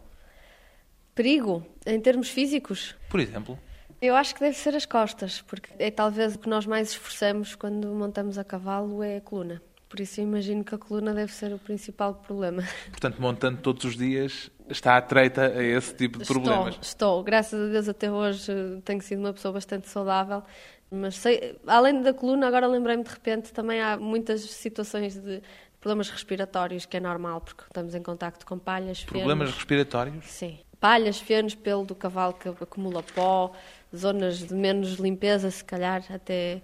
Perigo, 1.16 1.66
em 1.86 2.00
termos 2.00 2.30
físicos, 2.30 2.94
Por 3.10 3.22
exemplo, 3.22 3.58
eu 4.02 4.16
acho 4.16 4.36
que 4.36 4.42
deve 4.42 4.58
ser 4.58 4.76
as 4.76 4.86
costas, 4.86 5.42
porque 5.42 5.70
é 5.80 5.90
talvez 5.90 6.36
o 6.36 6.40
que 6.40 6.50
nós 6.50 6.66
mais 6.66 6.90
esforçamos 6.90 7.56
quando 7.56 7.88
montamos 7.88 8.38
a 8.38 8.44
cavalo 8.44 9.02
é 9.02 9.18
a 9.18 9.22
coluna. 9.22 9.62
Por 9.88 10.02
isso 10.02 10.20
eu 10.20 10.26
imagino 10.26 10.64
que 10.64 10.76
a 10.76 10.78
coluna 10.78 11.14
deve 11.14 11.32
ser 11.32 11.54
o 11.54 11.58
principal 11.58 12.16
problema. 12.16 12.64
portanto, 12.92 13.22
montando 13.22 13.62
todos 13.62 13.86
os 13.86 13.96
dias, 13.96 14.52
está 14.70 14.98
atreita 14.98 15.48
a 15.48 15.64
esse 15.64 15.94
tipo 15.94 16.20
de 16.20 16.26
problemas. 16.26 16.70
Estou, 16.76 16.82
estou. 16.82 17.24
Graças 17.24 17.70
a 17.70 17.72
Deus 17.72 17.90
até 17.90 18.12
hoje 18.12 18.52
eh, 18.52 18.82
tenho 18.84 19.02
sido 19.02 19.20
uma 19.20 19.34
pessoa 19.34 19.54
bastante 19.54 19.90
saudável. 19.90 20.44
Mas 20.92 21.16
sei, 21.18 21.58
além 21.66 22.02
da 22.02 22.14
coluna, 22.14 22.48
agora 22.48 22.68
lembrei-me 22.68 23.04
de 23.04 23.10
repente, 23.10 23.52
também 23.52 23.82
há 23.82 23.98
muitas 23.98 24.42
situações 24.42 25.16
de 25.20 25.42
problemas 25.82 26.10
respiratórios, 26.10 26.86
que 26.86 26.98
é 26.98 27.00
normal, 27.00 27.42
porque 27.42 27.64
estamos 27.64 27.94
em 27.96 28.02
contacto 28.02 28.46
com 28.46 28.58
palhas, 28.58 29.04
Problemas 29.04 29.50
fenos. 29.50 29.56
respiratórios? 29.56 30.26
Sim. 30.26 30.60
Palhas, 30.80 31.20
fenos, 31.20 31.56
pelo 31.56 31.86
do 31.86 31.96
cavalo 31.96 32.34
que 32.34 32.48
acumula 32.50 33.04
pó, 33.04 33.52
zonas 33.96 34.40
de 34.40 34.54
menos 34.54 34.94
limpeza, 34.96 35.50
se 35.50 35.64
calhar, 35.64 36.04
até 36.10 36.62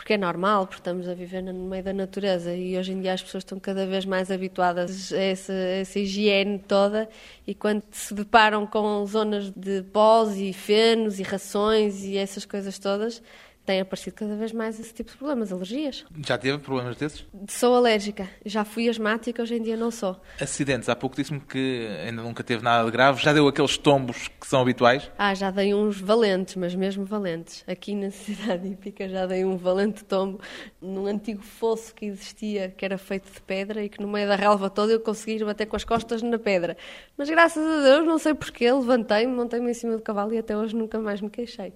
porque 0.00 0.14
é 0.14 0.16
normal, 0.16 0.66
porque 0.66 0.80
estamos 0.80 1.06
a 1.06 1.12
viver 1.12 1.42
no 1.42 1.52
meio 1.52 1.84
da 1.84 1.92
natureza 1.92 2.54
e 2.54 2.78
hoje 2.78 2.92
em 2.92 3.02
dia 3.02 3.12
as 3.12 3.22
pessoas 3.22 3.42
estão 3.42 3.60
cada 3.60 3.84
vez 3.84 4.06
mais 4.06 4.30
habituadas 4.30 5.12
a 5.12 5.18
essa, 5.18 5.52
a 5.52 5.56
essa 5.56 5.98
higiene 5.98 6.58
toda 6.58 7.06
e 7.46 7.54
quando 7.54 7.82
se 7.90 8.14
deparam 8.14 8.66
com 8.66 9.04
zonas 9.04 9.50
de 9.50 9.82
pós 9.82 10.38
e 10.38 10.54
fenos 10.54 11.20
e 11.20 11.22
rações 11.22 12.02
e 12.02 12.16
essas 12.16 12.46
coisas 12.46 12.78
todas, 12.78 13.22
tem 13.64 13.80
aparecido 13.80 14.16
cada 14.16 14.34
vez 14.36 14.52
mais 14.52 14.80
esse 14.80 14.92
tipo 14.92 15.10
de 15.10 15.16
problemas, 15.16 15.52
alergias. 15.52 16.04
Já 16.26 16.36
teve 16.38 16.58
problemas 16.58 16.96
desses? 16.96 17.24
Sou 17.48 17.74
alérgica, 17.74 18.28
já 18.44 18.64
fui 18.64 18.88
asmática, 18.88 19.42
hoje 19.42 19.56
em 19.56 19.62
dia 19.62 19.76
não 19.76 19.90
sou. 19.90 20.20
Acidentes. 20.40 20.88
Há 20.88 20.96
pouco 20.96 21.16
disse-me 21.16 21.40
que 21.40 21.86
ainda 22.04 22.22
nunca 22.22 22.42
teve 22.42 22.62
nada 22.62 22.84
de 22.84 22.90
grave. 22.90 23.22
Já 23.22 23.32
deu 23.32 23.46
aqueles 23.46 23.78
tombos 23.78 24.28
que 24.28 24.46
são 24.46 24.60
habituais? 24.62 25.10
Ah, 25.16 25.34
já 25.34 25.50
dei 25.50 25.74
uns 25.74 26.00
valentes, 26.00 26.56
mas 26.56 26.74
mesmo 26.74 27.04
valentes. 27.04 27.64
Aqui 27.66 27.94
na 27.94 28.10
cidade 28.10 28.66
hípica 28.66 29.08
já 29.08 29.26
dei 29.26 29.44
um 29.44 29.56
valente 29.56 30.04
tombo 30.04 30.40
num 30.80 31.06
antigo 31.06 31.42
fosso 31.42 31.94
que 31.94 32.06
existia, 32.06 32.74
que 32.76 32.84
era 32.84 32.98
feito 32.98 33.30
de 33.32 33.40
pedra 33.40 33.84
e 33.84 33.88
que 33.88 34.00
no 34.00 34.08
meio 34.08 34.26
da 34.26 34.36
relva 34.36 34.68
toda 34.70 34.92
eu 34.92 35.00
consegui 35.00 35.44
bater 35.44 35.66
com 35.66 35.76
as 35.76 35.84
costas 35.84 36.22
na 36.22 36.38
pedra. 36.38 36.76
Mas 37.16 37.28
graças 37.28 37.62
a 37.64 37.82
Deus, 37.82 38.06
não 38.06 38.18
sei 38.18 38.34
porquê, 38.34 38.72
levantei-me, 38.72 39.32
montei-me 39.32 39.70
em 39.70 39.74
cima 39.74 39.96
do 39.96 40.02
cavalo 40.02 40.32
e 40.34 40.38
até 40.38 40.56
hoje 40.56 40.74
nunca 40.74 40.98
mais 40.98 41.20
me 41.20 41.30
queixei. 41.30 41.72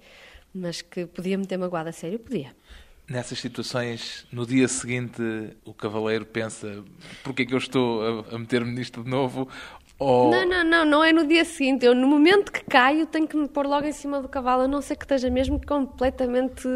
Mas 0.57 0.81
que 0.81 1.05
podia 1.05 1.37
me 1.37 1.45
ter 1.45 1.57
magoado 1.57 1.89
a 1.89 1.91
sério, 1.91 2.17
podia. 2.17 2.55
Nessas 3.09 3.39
situações, 3.39 4.25
no 4.31 4.45
dia 4.47 4.67
seguinte, 4.69 5.21
o 5.65 5.73
cavaleiro 5.73 6.25
pensa: 6.25 6.81
porquê 7.23 7.43
é 7.43 7.45
que 7.45 7.53
eu 7.53 7.57
estou 7.57 8.23
a, 8.31 8.35
a 8.35 8.39
meter-me 8.39 8.71
nisto 8.71 9.03
de 9.03 9.09
novo? 9.09 9.47
Ou 9.99 10.31
Não, 10.31 10.45
não, 10.45 10.63
não, 10.63 10.85
não 10.85 11.03
é 11.03 11.13
no 11.13 11.25
dia 11.27 11.45
seguinte. 11.45 11.85
Eu, 11.85 11.93
no 11.93 12.07
momento 12.07 12.51
que 12.51 12.63
caio, 12.65 13.05
tenho 13.05 13.27
que 13.27 13.37
me 13.37 13.47
pôr 13.47 13.65
logo 13.67 13.85
em 13.85 13.91
cima 13.93 14.21
do 14.21 14.27
cavalo, 14.27 14.63
a 14.63 14.67
não 14.67 14.81
ser 14.81 14.95
que 14.95 15.03
esteja 15.05 15.29
mesmo 15.29 15.61
completamente 15.65 16.67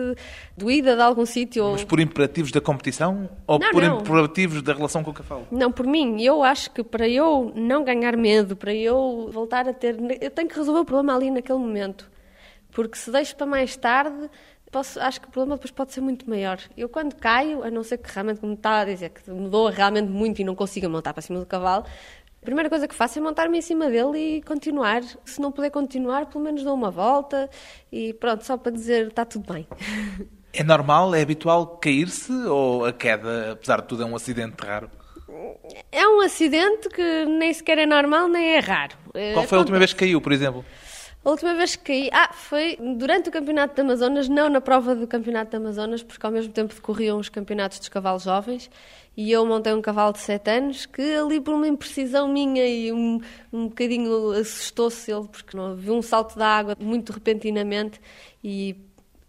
doída 0.57 0.95
de 0.95 1.01
algum 1.01 1.25
sítio. 1.25 1.63
ou- 1.65 1.71
Mas 1.73 1.83
por 1.83 1.99
imperativos 1.99 2.51
da 2.51 2.61
competição 2.61 3.29
ou 3.47 3.59
Não, 3.59 3.71
por 3.71 3.81
não. 3.83 3.99
imperativos 3.99 4.61
da 4.61 4.73
relação 4.73 5.03
com 5.03 5.11
o 5.11 5.13
cavalo? 5.13 5.47
Não, 5.51 5.71
por 5.71 5.85
mim, 5.87 6.21
eu 6.21 6.43
acho 6.43 6.71
que 6.71 6.83
para 6.83 7.07
eu 7.09 7.51
não 7.55 7.83
ganhar 7.83 8.15
medo, 8.15 8.55
para 8.55 8.73
eu 8.73 9.29
voltar 9.31 9.67
a 9.67 9.73
ter. 9.73 9.97
Eu 10.21 10.31
tenho 10.31 10.47
que 10.47 10.55
resolver 10.55 10.79
o 10.81 10.85
problema 10.85 11.15
ali 11.15 11.29
naquele 11.31 11.59
momento. 11.59 12.09
Porque 12.71 12.97
se 12.97 13.11
deixo 13.11 13.35
para 13.35 13.47
mais 13.47 13.75
tarde, 13.75 14.29
posso, 14.71 14.99
acho 14.99 15.19
que 15.21 15.27
o 15.27 15.31
problema 15.31 15.55
depois 15.55 15.71
pode 15.71 15.93
ser 15.93 16.01
muito 16.01 16.29
maior. 16.29 16.59
Eu, 16.77 16.87
quando 16.87 17.15
caio, 17.15 17.63
a 17.63 17.71
não 17.71 17.83
ser 17.83 17.97
que 17.97 18.11
realmente, 18.11 18.39
como 18.39 18.53
está 18.53 18.81
a 18.81 18.85
dizer, 18.85 19.09
que 19.09 19.29
mudou 19.31 19.69
realmente 19.69 20.09
muito 20.09 20.39
e 20.41 20.43
não 20.43 20.55
consiga 20.55 20.87
montar 20.87 21.13
para 21.13 21.21
cima 21.21 21.39
do 21.39 21.45
cavalo, 21.45 21.85
a 22.41 22.45
primeira 22.45 22.69
coisa 22.69 22.87
que 22.87 22.95
faço 22.95 23.19
é 23.19 23.21
montar-me 23.21 23.57
em 23.57 23.61
cima 23.61 23.89
dele 23.89 24.37
e 24.37 24.41
continuar. 24.41 25.01
Se 25.25 25.41
não 25.41 25.51
puder 25.51 25.69
continuar, 25.69 26.27
pelo 26.27 26.43
menos 26.43 26.63
dou 26.63 26.73
uma 26.73 26.89
volta 26.89 27.49
e 27.91 28.13
pronto, 28.13 28.45
só 28.45 28.57
para 28.57 28.71
dizer 28.71 29.07
está 29.07 29.25
tudo 29.25 29.51
bem. 29.53 29.67
É 30.51 30.63
normal, 30.63 31.13
é 31.13 31.21
habitual 31.21 31.77
cair-se 31.77 32.31
ou 32.31 32.83
a 32.83 32.91
queda, 32.91 33.51
apesar 33.51 33.81
de 33.81 33.87
tudo, 33.87 34.01
é 34.01 34.05
um 34.07 34.15
acidente 34.15 34.55
raro? 34.59 34.89
É 35.91 36.07
um 36.07 36.21
acidente 36.21 36.89
que 36.89 37.25
nem 37.25 37.53
sequer 37.53 37.77
é 37.77 37.85
normal 37.85 38.27
nem 38.27 38.55
é 38.55 38.59
raro. 38.59 38.97
Qual 39.33 39.45
foi 39.45 39.57
a 39.57 39.61
última 39.61 39.77
vez 39.77 39.93
que 39.93 39.99
caiu, 39.99 40.19
por 40.19 40.31
exemplo? 40.31 40.65
A 41.23 41.29
última 41.31 41.53
vez 41.53 41.75
que 41.75 41.83
caí, 41.83 42.09
ah, 42.13 42.31
foi 42.31 42.77
durante 42.97 43.27
o 43.27 43.31
Campeonato 43.31 43.75
de 43.75 43.81
Amazonas, 43.81 44.29
não 44.29 44.49
na 44.49 44.61
prova 44.61 44.95
do 44.95 45.05
Campeonato 45.05 45.51
de 45.51 45.57
Amazonas, 45.57 46.01
porque 46.01 46.25
ao 46.25 46.31
mesmo 46.31 46.53
tempo 46.53 46.73
decorriam 46.73 47.19
os 47.19 47.27
campeonatos 47.27 47.77
dos 47.77 47.89
cavalos 47.89 48.23
jovens 48.23 48.71
e 49.17 49.29
eu 49.29 49.45
montei 49.45 49.73
um 49.73 49.81
cavalo 49.81 50.13
de 50.13 50.19
7 50.19 50.49
anos 50.49 50.85
que 50.85 51.01
ali 51.01 51.41
por 51.41 51.53
uma 51.53 51.67
imprecisão 51.67 52.25
minha 52.29 52.65
e 52.65 52.93
um, 52.93 53.19
um 53.51 53.67
bocadinho 53.67 54.31
assustou-se 54.31 55.11
ele, 55.11 55.27
porque 55.27 55.57
não 55.57 55.75
viu 55.75 55.93
um 55.93 56.01
salto 56.01 56.37
da 56.37 56.47
água 56.47 56.77
muito 56.79 57.11
repentinamente 57.11 57.99
e 58.41 58.77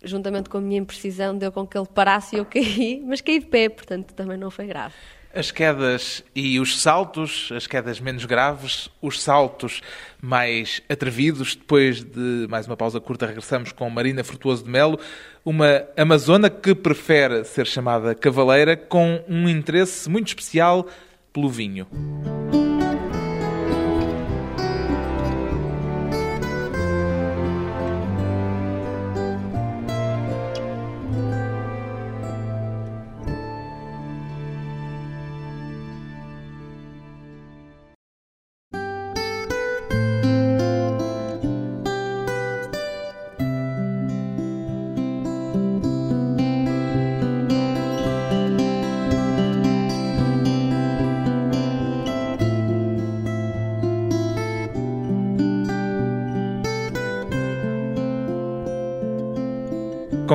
juntamente 0.01 0.49
com 0.49 0.59
a 0.59 0.61
minha 0.61 0.79
imprecisão 0.79 1.37
deu 1.37 1.51
com 1.51 1.67
que 1.67 1.77
ele 1.77 1.89
parasse 1.89 2.37
e 2.37 2.39
eu 2.39 2.45
caí, 2.47 3.03
mas 3.05 3.21
caí 3.21 3.41
de 3.41 3.47
pé, 3.47 3.69
portanto 3.69 4.15
também 4.15 4.39
não 4.39 4.51
foi 4.51 4.67
grave. 4.67 4.95
As 5.33 5.53
quedas 5.53 6.25
e 6.35 6.59
os 6.59 6.83
saltos, 6.83 7.51
as 7.55 7.65
quedas 7.65 8.01
menos 8.01 8.25
graves, 8.25 8.89
os 9.01 9.23
saltos 9.23 9.81
mais 10.21 10.83
atrevidos. 10.89 11.55
Depois 11.55 12.03
de 12.03 12.49
mais 12.49 12.67
uma 12.67 12.77
pausa 12.77 13.01
curta, 13.01 13.27
regressamos 13.27 13.71
com 13.71 13.89
Marina 13.89 14.25
Frutuoso 14.25 14.65
de 14.65 14.71
Melo, 14.71 14.99
uma 15.45 15.85
amazona 15.97 16.51
que 16.51 16.75
prefere 16.75 17.45
ser 17.45 17.67
chamada 17.67 18.13
cavaleira, 18.13 18.77
com 18.77 19.23
um 19.29 19.49
interesse 19.49 20.11
muito 20.11 20.29
especial 20.29 20.89
pelo 21.33 21.49
vinho. 21.49 21.87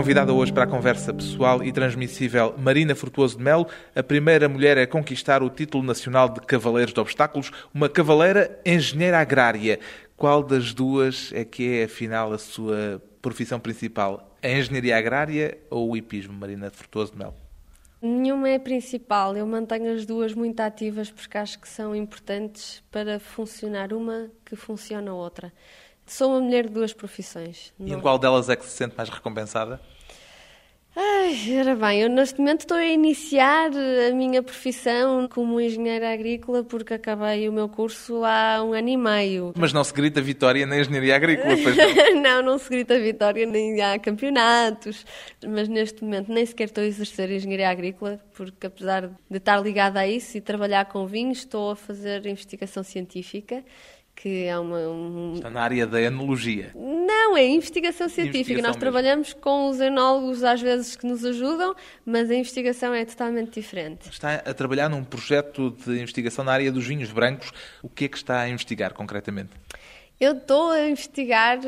Convidada 0.06 0.32
hoje 0.32 0.54
para 0.54 0.66
a 0.66 0.68
conversa 0.68 1.12
pessoal 1.12 1.64
e 1.64 1.72
transmissível 1.72 2.54
Marina 2.60 2.94
Frutuoso 2.94 3.40
de 3.40 3.44
Melo, 3.44 3.66
a 3.96 4.04
primeira 4.04 4.48
mulher 4.48 4.78
a 4.78 4.86
conquistar 4.86 5.42
o 5.42 5.50
título 5.50 5.84
nacional 5.84 6.30
de 6.30 6.42
Cavaleiros 6.42 6.94
de 6.94 7.00
Obstáculos, 7.00 7.50
uma 7.74 7.90
cavaleira 7.90 8.62
engenheira 8.64 9.18
agrária. 9.18 9.80
Qual 10.16 10.44
das 10.44 10.76
duas 10.76 11.32
é 11.34 11.44
que 11.44 11.80
é, 11.80 11.86
afinal, 11.86 12.32
a 12.32 12.38
sua 12.38 13.02
profissão 13.20 13.60
principal? 13.60 14.38
A 14.44 14.48
engenharia 14.48 14.96
agrária 14.96 15.58
ou 15.72 15.90
o 15.90 15.98
hipismo, 15.98 16.34
Marina 16.34 16.70
Frutuoso 16.70 17.14
de 17.14 17.18
Melo? 17.18 17.34
Nenhuma 18.00 18.50
é 18.50 18.60
principal. 18.60 19.36
Eu 19.36 19.48
mantenho 19.48 19.92
as 19.92 20.06
duas 20.06 20.36
muito 20.36 20.60
ativas 20.60 21.10
porque 21.10 21.36
acho 21.36 21.58
que 21.58 21.68
são 21.68 21.96
importantes 21.96 22.84
para 22.92 23.20
funcionar 23.20 23.92
uma 23.92 24.30
que 24.46 24.56
funciona 24.56 25.10
a 25.10 25.16
outra. 25.16 25.52
Sou 26.06 26.30
uma 26.30 26.42
mulher 26.42 26.68
de 26.68 26.74
duas 26.74 26.94
profissões. 26.94 27.74
E 27.80 27.92
em 27.92 28.00
qual 28.00 28.20
delas 28.20 28.48
é 28.50 28.56
que 28.56 28.64
se 28.64 28.70
sente 28.70 28.96
mais 28.96 29.10
recompensada? 29.10 29.82
Ai, 30.98 31.60
ora 31.60 31.76
bem, 31.76 32.04
eu 32.04 32.10
neste 32.10 32.40
momento 32.40 32.62
estou 32.62 32.78
a 32.78 32.86
iniciar 32.86 33.70
a 33.70 34.14
minha 34.14 34.42
profissão 34.42 35.28
como 35.28 35.60
engenheira 35.60 36.14
agrícola 36.14 36.64
porque 36.64 36.94
acabei 36.94 37.50
o 37.50 37.52
meu 37.52 37.68
curso 37.68 38.24
há 38.24 38.64
um 38.64 38.72
ano 38.72 38.88
e 38.88 38.96
meio. 38.96 39.54
Mas 39.58 39.74
não 39.74 39.84
se 39.84 39.94
grita 39.94 40.22
vitória 40.22 40.66
na 40.66 40.80
engenharia 40.80 41.18
agrícola, 41.18 41.58
pois 41.62 41.76
não? 41.76 42.16
não, 42.22 42.42
não 42.42 42.58
se 42.58 42.70
grita 42.70 42.98
vitória, 42.98 43.46
nem 43.46 43.82
há 43.82 44.00
campeonatos. 44.00 45.06
Mas 45.46 45.68
neste 45.68 46.02
momento 46.02 46.32
nem 46.32 46.46
sequer 46.46 46.66
estou 46.66 46.82
a 46.82 46.88
exercer 46.88 47.30
engenharia 47.30 47.70
agrícola 47.70 48.18
porque 48.34 48.68
apesar 48.68 49.10
de 49.30 49.38
estar 49.38 49.60
ligada 49.62 50.00
a 50.00 50.08
isso 50.08 50.38
e 50.38 50.42
trabalhar 50.42 50.86
com 50.86 51.06
vinhos, 51.06 51.40
estou 51.40 51.72
a 51.72 51.76
fazer 51.76 52.26
investigação 52.26 52.84
científica 52.84 53.66
que 54.16 54.46
é 54.46 54.58
uma... 54.58 54.78
Um... 54.78 55.34
Está 55.36 55.50
na 55.50 55.62
área 55.62 55.86
da 55.86 56.02
enologia. 56.02 56.72
Não, 56.74 57.36
é 57.36 57.46
investigação 57.46 58.08
científica. 58.08 58.38
Investigação 58.38 58.68
Nós 58.70 58.76
mesmo. 58.76 58.80
trabalhamos 58.80 59.34
com 59.34 59.70
os 59.70 59.80
enólogos 59.82 60.44
às 60.44 60.62
vezes 60.62 60.96
que 60.96 61.06
nos 61.06 61.26
ajudam, 61.26 61.76
mas 62.06 62.32
a 62.32 62.36
investigação 62.36 62.94
é 62.94 63.04
totalmente 63.04 63.52
diferente. 63.52 64.10
Está 64.10 64.36
a 64.36 64.54
trabalhar 64.54 64.90
num 64.90 65.04
projeto 65.04 65.72
de 65.72 66.00
investigação 66.00 66.46
na 66.46 66.54
área 66.54 66.72
dos 66.72 66.88
vinhos 66.88 67.12
brancos. 67.12 67.52
O 67.84 67.90
que 67.90 68.06
é 68.06 68.08
que 68.08 68.18
está 68.18 68.40
a 68.40 68.50
investigar 68.50 68.94
concretamente? 68.94 69.52
Eu 70.20 70.32
estou 70.32 70.72
a 70.72 70.88
investigar... 70.88 71.60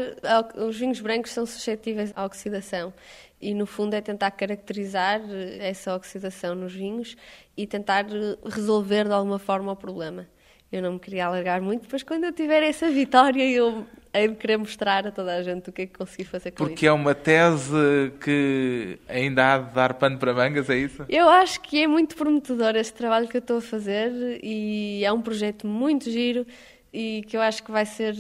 Os 0.56 0.78
vinhos 0.78 1.02
brancos 1.02 1.32
são 1.32 1.46
suscetíveis 1.46 2.14
à 2.16 2.24
oxidação 2.24 2.94
e 3.42 3.54
no 3.54 3.66
fundo 3.66 3.94
é 3.94 4.02
tentar 4.02 4.32
caracterizar 4.32 5.22
essa 5.60 5.94
oxidação 5.96 6.56
nos 6.56 6.74
vinhos 6.74 7.16
e 7.56 7.68
tentar 7.68 8.06
resolver 8.46 9.06
de 9.06 9.12
alguma 9.12 9.38
forma 9.38 9.74
o 9.74 9.76
problema. 9.76 10.26
Eu 10.72 10.82
não 10.82 10.94
me 10.94 11.00
queria 11.00 11.28
alargar 11.28 11.62
muito, 11.62 11.84
depois 11.84 12.04
quando 12.04 12.26
eu 12.26 12.34
tiver 12.34 12.62
essa 12.62 12.90
vitória 12.90 13.50
eu 13.50 13.86
hei 14.14 14.28
de 14.28 14.36
querer 14.36 14.58
mostrar 14.58 15.06
a 15.08 15.12
toda 15.12 15.36
a 15.36 15.44
gente 15.44 15.70
o 15.70 15.74
que 15.74 15.84
é 15.84 15.86
que 15.86 15.98
consegui 15.98 16.24
fazer 16.24 16.52
com 16.52 16.58
Porque 16.58 16.86
isso. 16.86 16.88
é 16.88 16.92
uma 16.92 17.14
tese 17.16 18.12
que 18.22 19.00
ainda 19.08 19.54
há 19.54 19.58
de 19.60 19.74
dar 19.74 19.94
pano 19.94 20.18
para 20.18 20.34
mangas, 20.34 20.70
é 20.70 20.78
isso? 20.78 21.06
Eu 21.08 21.30
acho 21.30 21.62
que 21.62 21.84
é 21.84 21.88
muito 21.88 22.16
prometedor 22.16 22.76
este 22.76 22.94
trabalho 22.94 23.28
que 23.28 23.38
eu 23.38 23.40
estou 23.40 23.58
a 23.58 23.62
fazer 23.62 24.40
e 24.44 25.04
é 25.06 25.12
um 25.12 25.22
projeto 25.22 25.68
muito 25.68 26.10
giro 26.10 26.46
e 26.92 27.24
que 27.28 27.38
eu 27.38 27.42
acho 27.42 27.64
que 27.64 27.72
vai 27.72 27.86
ser, 27.86 28.16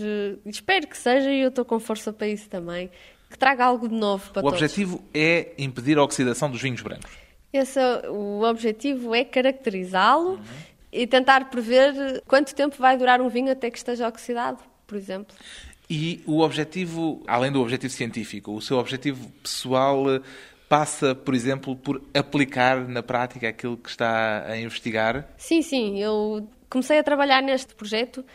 espero 0.45 0.87
que 0.87 0.97
seja 0.97 1.31
e 1.31 1.41
eu 1.41 1.49
estou 1.49 1.65
com 1.65 1.79
força 1.79 2.13
para 2.13 2.27
isso 2.27 2.47
também, 2.49 2.89
que 3.29 3.37
traga 3.37 3.65
algo 3.65 3.89
de 3.89 3.95
novo 3.95 4.31
para 4.31 4.39
o 4.39 4.43
todos. 4.43 4.61
O 4.61 4.63
objetivo 4.63 5.03
é 5.13 5.51
impedir 5.57 5.97
a 5.97 6.03
oxidação 6.03 6.49
dos 6.49 6.61
vinhos 6.61 6.81
brancos. 6.81 7.11
Esse, 7.51 7.79
o 8.09 8.43
objetivo 8.43 9.15
é 9.15 9.23
caracterizá-lo 9.23 10.31
uhum 10.31 10.76
e 10.91 11.05
tentar 11.05 11.49
prever 11.49 12.23
quanto 12.25 12.55
tempo 12.55 12.75
vai 12.77 12.97
durar 12.97 13.21
um 13.21 13.29
vinho 13.29 13.51
até 13.51 13.69
que 13.69 13.77
esteja 13.77 14.07
oxidado, 14.07 14.59
por 14.85 14.97
exemplo. 14.97 15.35
E 15.89 16.21
o 16.25 16.41
objetivo, 16.41 17.23
além 17.27 17.51
do 17.51 17.61
objetivo 17.61 17.93
científico, 17.93 18.51
o 18.51 18.61
seu 18.61 18.77
objetivo 18.77 19.29
pessoal 19.41 20.15
eh, 20.15 20.21
passa, 20.67 21.15
por 21.15 21.33
exemplo, 21.33 21.75
por 21.75 22.01
aplicar 22.13 22.87
na 22.87 23.01
prática 23.01 23.47
aquilo 23.47 23.77
que 23.77 23.89
está 23.89 24.45
a 24.45 24.57
investigar? 24.57 25.27
Sim, 25.37 25.61
sim. 25.61 25.99
Eu 25.99 26.47
comecei 26.69 26.99
a 26.99 27.03
trabalhar 27.03 27.41
neste 27.41 27.73
projeto 27.73 28.25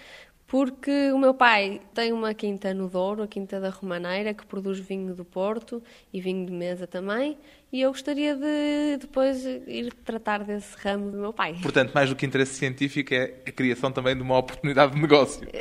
porque 0.47 1.11
o 1.13 1.19
meu 1.19 1.33
pai 1.33 1.81
tem 1.95 2.13
uma 2.13 2.35
quinta 2.35 2.75
no 2.75 2.87
Douro, 2.87 3.23
a 3.23 3.27
Quinta 3.27 3.59
da 3.59 3.71
Romaneira, 3.71 4.35
que 4.35 4.45
produz 4.45 4.79
vinho 4.79 5.15
do 5.15 5.25
Porto 5.25 5.83
e 6.13 6.21
vinho 6.21 6.45
de 6.45 6.53
mesa 6.53 6.87
também, 6.87 7.39
e 7.73 7.81
eu 7.81 7.91
gostaria 7.91 8.37
de 8.37 8.99
depois 9.01 9.47
ir 9.47 9.95
tratar 10.05 10.45
desse 10.45 10.77
ramo 10.77 11.11
do 11.11 11.17
meu 11.17 11.33
pai. 11.33 11.57
Portanto, 11.63 11.91
mais 11.95 12.11
do 12.11 12.15
que 12.15 12.27
interesse 12.27 12.55
científico, 12.57 13.15
é 13.15 13.35
a 13.47 13.51
criação 13.51 13.91
também 13.91 14.15
de 14.15 14.21
uma 14.21 14.37
oportunidade 14.37 14.95
de 14.95 15.01
negócio. 15.01 15.49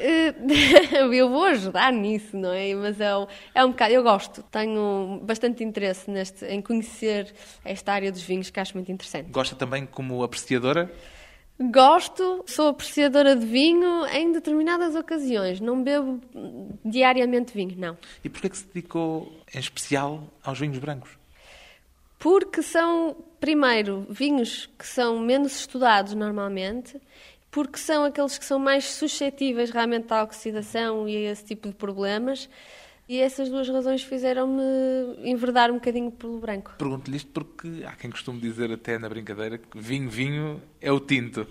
eu 0.93 1.29
vou 1.29 1.45
ajudar 1.45 1.93
nisso, 1.93 2.35
não 2.35 2.51
é? 2.51 2.75
Mas 2.75 2.99
é 2.99 3.15
um, 3.15 3.27
é 3.55 3.63
um 3.63 3.69
bocado, 3.69 3.93
eu 3.93 4.03
gosto, 4.03 4.43
tenho 4.43 5.21
bastante 5.23 5.63
interesse 5.63 6.11
neste, 6.11 6.43
em 6.45 6.61
conhecer 6.61 7.33
esta 7.63 7.93
área 7.93 8.11
dos 8.11 8.23
vinhos, 8.23 8.49
que 8.49 8.59
acho 8.59 8.75
muito 8.75 8.91
interessante. 8.91 9.31
Gosta 9.31 9.55
também 9.55 9.85
como 9.85 10.21
apreciadora? 10.21 10.91
Gosto, 11.71 12.43
sou 12.45 12.69
apreciadora 12.69 13.37
de 13.37 13.45
vinho 13.45 14.05
em 14.07 14.33
determinadas 14.33 14.95
ocasiões. 14.95 15.61
Não 15.61 15.81
bebo 15.81 16.19
diariamente 16.83 17.53
vinho, 17.53 17.75
não. 17.77 17.97
E 18.21 18.27
porquê 18.27 18.49
que 18.49 18.57
se 18.57 18.67
dedicou 18.67 19.31
em 19.53 19.59
especial 19.59 20.23
aos 20.43 20.59
vinhos 20.59 20.79
brancos? 20.79 21.20
Porque 22.21 22.61
são, 22.61 23.17
primeiro, 23.39 24.05
vinhos 24.07 24.69
que 24.77 24.85
são 24.85 25.17
menos 25.17 25.55
estudados 25.55 26.13
normalmente, 26.13 27.01
porque 27.49 27.79
são 27.79 28.03
aqueles 28.03 28.37
que 28.37 28.45
são 28.45 28.59
mais 28.59 28.85
suscetíveis 28.85 29.71
realmente 29.71 30.13
à 30.13 30.21
oxidação 30.21 31.09
e 31.09 31.17
a 31.17 31.31
esse 31.31 31.43
tipo 31.43 31.67
de 31.67 31.73
problemas. 31.73 32.47
E 33.09 33.19
essas 33.19 33.49
duas 33.49 33.67
razões 33.67 34.03
fizeram-me 34.03 34.61
enverdar 35.23 35.71
um 35.71 35.73
bocadinho 35.73 36.11
pelo 36.11 36.37
branco. 36.37 36.75
Pergunto-lhe 36.77 37.17
isto 37.17 37.31
porque 37.31 37.83
há 37.87 37.93
quem 37.93 38.11
costume 38.11 38.39
dizer 38.39 38.71
até 38.71 38.99
na 38.99 39.09
brincadeira 39.09 39.57
que 39.57 39.79
vinho, 39.79 40.07
vinho 40.07 40.61
é 40.79 40.91
o 40.91 40.99
tinto. 40.99 41.47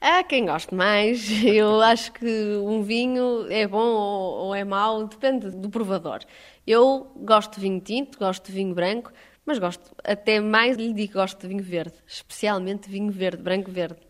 Há 0.00 0.24
quem 0.24 0.46
goste 0.46 0.74
mais. 0.74 1.28
Eu 1.44 1.82
acho 1.82 2.10
que 2.12 2.56
um 2.64 2.82
vinho 2.82 3.46
é 3.50 3.66
bom 3.66 3.86
ou 3.86 4.54
é 4.54 4.64
mau, 4.64 5.06
depende 5.06 5.50
do 5.50 5.68
provador. 5.68 6.20
Eu 6.66 7.06
gosto 7.16 7.56
de 7.56 7.60
vinho 7.60 7.80
tinto, 7.80 8.18
gosto 8.18 8.46
de 8.46 8.52
vinho 8.52 8.74
branco, 8.74 9.12
mas 9.46 9.58
gosto 9.58 9.94
até 10.04 10.40
mais, 10.40 10.76
lhe 10.76 10.92
digo, 10.92 11.14
gosto 11.14 11.40
de 11.40 11.48
vinho 11.48 11.62
verde, 11.62 11.94
especialmente 12.06 12.90
vinho 12.90 13.10
verde, 13.10 13.42
branco-verde 13.42 14.00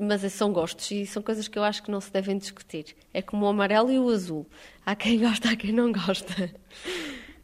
mas 0.00 0.22
são 0.32 0.50
gostos 0.50 0.90
e 0.90 1.04
são 1.04 1.22
coisas 1.22 1.46
que 1.46 1.58
eu 1.58 1.62
acho 1.62 1.82
que 1.82 1.90
não 1.90 2.00
se 2.00 2.10
devem 2.10 2.38
discutir. 2.38 2.96
É 3.12 3.20
como 3.20 3.44
o 3.44 3.48
amarelo 3.48 3.92
e 3.92 3.98
o 3.98 4.08
azul. 4.08 4.48
Há 4.84 4.96
quem 4.96 5.20
gosta, 5.20 5.50
há 5.50 5.56
quem 5.56 5.72
não 5.72 5.92
gosta. 5.92 6.50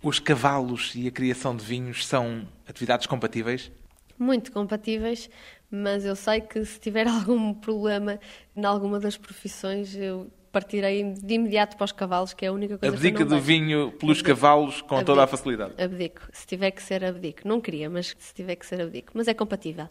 Os 0.02 0.18
cavalos 0.18 0.94
e 0.94 1.06
a 1.06 1.10
criação 1.10 1.54
de 1.54 1.62
vinhos 1.62 2.06
são 2.06 2.48
atividades 2.66 3.06
compatíveis? 3.06 3.70
Muito 4.18 4.50
compatíveis, 4.50 5.28
mas 5.70 6.06
eu 6.06 6.16
sei 6.16 6.40
que 6.40 6.64
se 6.64 6.80
tiver 6.80 7.06
algum 7.06 7.52
problema 7.52 8.18
em 8.56 8.64
alguma 8.64 8.98
das 8.98 9.18
profissões, 9.18 9.94
eu 9.94 10.30
partirei 10.56 11.12
de 11.12 11.34
imediato 11.34 11.76
para 11.76 11.84
os 11.84 11.92
cavalos, 11.92 12.32
que 12.32 12.46
é 12.46 12.48
a 12.48 12.52
única 12.52 12.78
coisa 12.78 12.96
abdica 12.96 13.18
que 13.18 13.22
eu 13.24 13.28
não 13.28 13.36
do 13.36 13.42
vinho 13.42 13.92
pelos 13.92 14.20
abdico. 14.20 14.28
cavalos 14.28 14.80
com 14.80 14.94
abdico. 14.94 15.04
toda 15.04 15.24
a 15.24 15.26
facilidade. 15.26 15.74
Abdico. 15.76 16.22
Se 16.32 16.46
tiver 16.46 16.70
que 16.70 16.82
ser, 16.82 17.04
abdico. 17.04 17.46
Não 17.46 17.60
queria, 17.60 17.90
mas 17.90 18.16
se 18.18 18.32
tiver 18.32 18.56
que 18.56 18.64
ser, 18.64 18.80
abdico. 18.80 19.12
Mas 19.12 19.28
é 19.28 19.34
compatível 19.34 19.86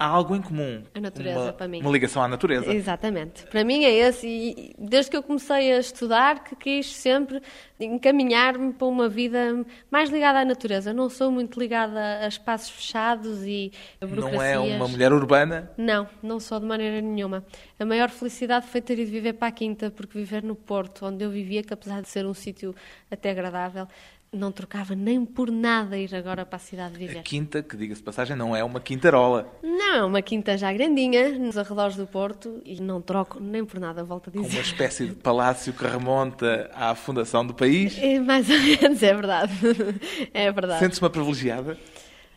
há 0.00 0.06
algo 0.06 0.34
em 0.34 0.40
comum. 0.40 0.82
A 0.94 1.00
natureza, 1.00 1.38
uma, 1.38 1.52
para 1.52 1.68
mim. 1.68 1.80
Uma 1.82 1.90
ligação 1.90 2.22
à 2.22 2.26
natureza. 2.26 2.72
Exatamente. 2.72 3.44
Para 3.44 3.62
mim 3.62 3.84
é 3.84 3.92
esse. 3.92 4.26
E 4.26 4.74
desde 4.78 5.10
que 5.10 5.16
eu 5.16 5.22
comecei 5.22 5.72
a 5.72 5.78
estudar, 5.78 6.42
que 6.42 6.56
quis 6.56 6.96
sempre 6.96 7.42
encaminhar-me 7.78 8.72
para 8.72 8.86
uma 8.86 9.10
vida 9.10 9.64
mais 9.90 10.08
ligada 10.08 10.40
à 10.40 10.44
natureza. 10.44 10.94
Não 10.94 11.10
sou 11.10 11.30
muito 11.30 11.60
ligada 11.60 12.24
a 12.24 12.26
espaços 12.26 12.70
fechados 12.70 13.44
e 13.44 13.72
a 14.00 14.06
burocracias. 14.06 14.54
Não 14.54 14.64
é 14.64 14.76
uma 14.76 14.88
mulher 14.88 15.12
urbana? 15.12 15.70
Não, 15.76 16.08
não 16.22 16.40
sou 16.40 16.58
de 16.58 16.66
maneira 16.66 17.02
nenhuma. 17.02 17.44
A 17.78 17.84
maior 17.84 18.08
felicidade 18.08 18.66
foi 18.66 18.80
ter 18.80 18.98
ido 18.98 19.10
viver 19.10 19.34
para 19.34 19.48
a 19.48 19.52
Quinta, 19.52 19.90
porque 19.90 20.18
viver 20.18 20.42
no 20.42 20.54
Porto, 20.54 21.04
onde 21.04 21.22
eu 21.22 21.30
vivia, 21.30 21.62
que 21.62 21.74
apesar 21.74 22.00
de 22.00 22.08
ser 22.08 22.24
um 22.24 22.34
sítio 22.34 22.74
até 23.10 23.30
agradável, 23.30 23.86
não 24.32 24.52
trocava 24.52 24.94
nem 24.94 25.24
por 25.24 25.50
nada 25.50 25.98
ir 25.98 26.14
agora 26.14 26.46
para 26.46 26.56
a 26.56 26.60
cidade 26.60 26.92
de 26.92 26.98
viver. 26.98 27.18
A 27.18 27.22
quinta, 27.22 27.62
que 27.62 27.76
diga-se 27.76 28.02
passagem, 28.02 28.36
não 28.36 28.54
é 28.54 28.62
uma 28.62 28.80
quintarola. 28.80 29.52
Não, 29.62 29.96
é 29.96 30.04
uma 30.04 30.22
quinta 30.22 30.56
já 30.56 30.72
grandinha, 30.72 31.30
nos 31.38 31.58
arredores 31.58 31.96
do 31.96 32.06
Porto, 32.06 32.60
e 32.64 32.80
não 32.80 33.00
troco 33.00 33.40
nem 33.40 33.64
por 33.64 33.80
nada, 33.80 34.04
volto 34.04 34.30
a 34.30 34.32
dizer. 34.32 34.56
Uma 34.56 34.60
espécie 34.62 35.06
de 35.06 35.14
palácio 35.16 35.72
que 35.72 35.84
remonta 35.84 36.70
à 36.74 36.94
fundação 36.94 37.44
do 37.44 37.54
país. 37.54 37.98
É, 37.98 38.20
mais 38.20 38.48
ou 38.48 38.58
menos, 38.58 39.02
é 39.02 39.14
verdade. 39.14 39.52
É 40.32 40.50
verdade. 40.52 40.80
Sente-se 40.80 41.00
uma 41.00 41.10
privilegiada? 41.10 41.76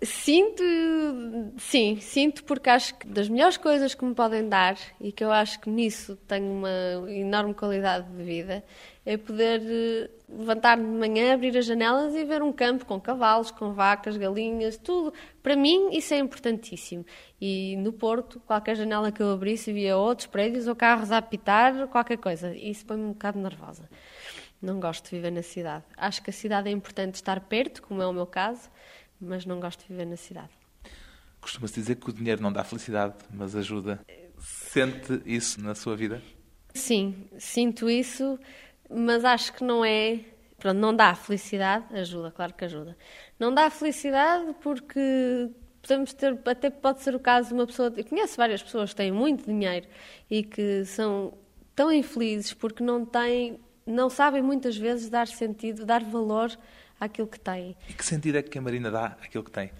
Sinto, 0.04 0.64
sim, 1.58 1.98
sinto 2.02 2.44
porque 2.44 2.70
acho 2.70 2.96
que 2.96 3.08
das 3.08 3.30
melhores 3.30 3.56
coisas 3.56 3.96
que 3.96 4.04
me 4.04 4.14
podem 4.14 4.50
dar 4.50 4.78
e 5.00 5.12
que 5.14 5.24
eu 5.24 5.32
acho 5.32 5.62
que 5.62 5.70
nisso 5.70 6.18
tenho 6.28 6.52
uma 6.52 7.10
enorme 7.10 7.54
qualidade 7.54 8.10
de 8.10 8.22
vida 8.22 8.64
é 9.06 9.16
poder 9.16 9.62
eh, 9.64 10.10
levantar-me 10.28 10.84
de 10.84 10.98
manhã, 10.98 11.34
abrir 11.34 11.58
as 11.58 11.66
janelas 11.66 12.14
e 12.16 12.24
ver 12.26 12.42
um 12.42 12.52
campo 12.52 12.86
com 12.86 13.00
cavalos, 13.00 13.52
com 13.52 13.74
vacas, 13.74 14.18
galinhas, 14.18 14.78
tudo. 14.78 15.14
Para 15.42 15.56
mim 15.56 15.90
isso 15.92 16.14
é 16.14 16.18
importantíssimo. 16.18 17.06
E 17.40 17.78
no 17.78 17.94
Porto, 17.94 18.42
qualquer 18.42 18.76
janela 18.76 19.12
que 19.12 19.22
eu 19.22 19.32
abrisse 19.32 19.72
via 19.72 19.96
outros 19.98 20.28
prédios 20.28 20.68
ou 20.68 20.76
carros 20.76 21.12
a 21.12 21.18
apitar, 21.18 21.88
qualquer 21.88 22.18
coisa. 22.18 22.54
Isso 22.56 22.86
põe-me 22.86 23.04
um 23.04 23.14
bocado 23.14 23.40
nervosa. 23.40 23.90
Não 24.62 24.80
gosto 24.80 25.06
de 25.06 25.18
viver 25.18 25.32
na 25.32 25.44
cidade. 25.44 25.84
Acho 25.98 26.24
que 26.24 26.30
a 26.30 26.34
cidade 26.34 26.70
é 26.70 26.72
importante 26.72 27.16
estar 27.16 27.40
perto, 27.42 27.82
como 27.82 28.02
é 28.02 28.08
o 28.08 28.14
meu 28.14 28.26
caso, 28.26 28.70
mas 29.24 29.46
não 29.46 29.60
gosto 29.60 29.82
de 29.82 29.88
viver 29.88 30.06
na 30.06 30.18
cidade. 30.18 30.52
Costuma-se 31.40 31.74
dizer 31.74 31.96
que 31.96 32.10
o 32.10 32.14
dinheiro 32.14 32.42
não 32.42 32.52
dá 32.52 32.64
felicidade, 32.64 33.16
mas 33.32 33.56
ajuda. 33.56 34.00
Sente 34.40 35.22
isso 35.26 35.62
na 35.62 35.76
sua 35.76 35.96
vida? 35.96 36.22
Sim, 36.74 37.28
sinto 37.38 37.90
isso, 37.90 38.40
mas 38.90 39.26
acho 39.26 39.54
que 39.54 39.64
não 39.64 39.84
é. 39.84 40.22
Pronto, 40.58 40.78
não 40.78 40.96
dá 40.96 41.14
felicidade, 41.14 41.86
ajuda, 41.96 42.32
claro 42.32 42.54
que 42.54 42.64
ajuda. 42.64 42.98
Não 43.38 43.54
dá 43.54 43.70
felicidade 43.70 44.56
porque 44.62 45.50
podemos 45.82 46.14
ter, 46.14 46.40
até 46.46 46.70
pode 46.70 47.02
ser 47.02 47.14
o 47.14 47.20
caso 47.20 47.50
de 47.50 47.54
uma 47.54 47.68
pessoa. 47.68 47.94
Eu 47.96 48.06
conheço 48.06 48.38
várias 48.38 48.64
pessoas 48.64 48.92
que 48.92 48.96
têm 48.96 49.12
muito 49.12 49.46
dinheiro 49.46 49.86
e 50.32 50.42
que 50.42 50.86
são 50.86 51.34
tão 51.76 51.92
infelizes 51.92 52.54
porque 52.54 52.82
não 52.82 53.06
têm, 53.06 53.60
não 53.86 54.10
sabem 54.10 54.42
muitas 54.42 54.78
vezes 54.78 55.10
dar 55.10 55.28
sentido, 55.28 55.86
dar 55.86 56.02
valor 56.04 56.58
àquilo 57.04 57.28
que 57.28 57.40
têm. 57.40 57.76
E 57.90 57.94
que 57.94 58.06
sentido 58.06 58.38
é 58.38 58.42
que 58.42 58.58
a 58.58 58.62
Marina 58.62 58.90
dá 58.92 59.18
àquilo 59.22 59.44
que 59.44 59.52
tem? 59.52 59.72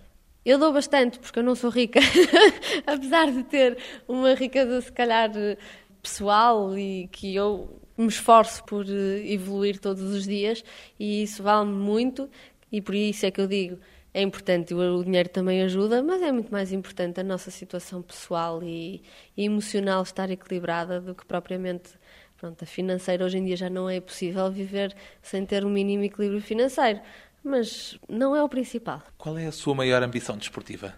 Eu 0.46 0.58
dou 0.58 0.74
bastante, 0.74 1.20
porque 1.20 1.40
eu 1.40 1.44
não 1.44 1.56
sou 1.56 1.70
rica. 1.70 2.00
Apesar 2.86 3.32
de 3.32 3.44
ter 3.44 3.78
uma 4.08 4.34
riqueza, 4.34 4.82
se 4.82 4.92
calhar, 4.92 5.32
pessoal 6.02 6.78
e 6.78 7.08
que 7.08 7.34
eu 7.34 7.80
me 7.98 8.08
esforço 8.08 8.64
por 8.66 8.86
eh, 8.86 9.32
evoluir 9.32 9.80
todos 9.80 10.04
os 10.04 10.26
dias 10.26 10.64
e 11.00 11.24
isso 11.24 11.44
vale-me 11.44 11.76
muito 11.76 12.30
e 12.72 12.82
por 12.82 12.96
isso 12.96 13.26
é 13.26 13.32
que 13.32 13.40
eu 13.40 13.48
digo 13.48 13.80
é 14.14 14.22
importante, 14.22 14.76
o 14.76 15.04
dinheiro 15.04 15.28
também 15.30 15.64
ajuda, 15.64 16.04
mas 16.04 16.22
é 16.22 16.32
muito 16.32 16.52
mais 16.52 16.72
importante 16.72 17.20
a 17.20 17.24
nossa 17.24 17.50
situação 17.50 18.02
pessoal 18.02 18.62
e, 18.62 19.02
e 19.36 19.46
emocional 19.46 20.04
estar 20.04 20.30
equilibrada 20.30 21.02
do 21.02 21.16
que 21.16 21.26
propriamente 21.26 21.90
pronto, 22.44 22.62
a 22.62 22.68
financeira. 22.68 23.24
Hoje 23.24 23.38
em 23.38 23.46
dia 23.46 23.56
já 23.56 23.70
não 23.70 23.90
é 23.90 24.02
possível 24.02 24.52
viver 24.52 24.94
sem 25.22 25.46
ter 25.46 25.64
um 25.64 25.70
mínimo 25.70 26.04
equilíbrio 26.04 26.42
financeiro, 26.42 27.00
mas 27.42 27.98
não 28.10 28.36
é 28.36 28.44
o 28.44 28.50
principal. 28.50 29.02
Qual 29.18 29.38
é 29.38 29.48
a 29.48 29.52
sua 29.52 29.74
maior 29.74 30.04
ambição 30.04 30.38
desportiva? 30.38 30.94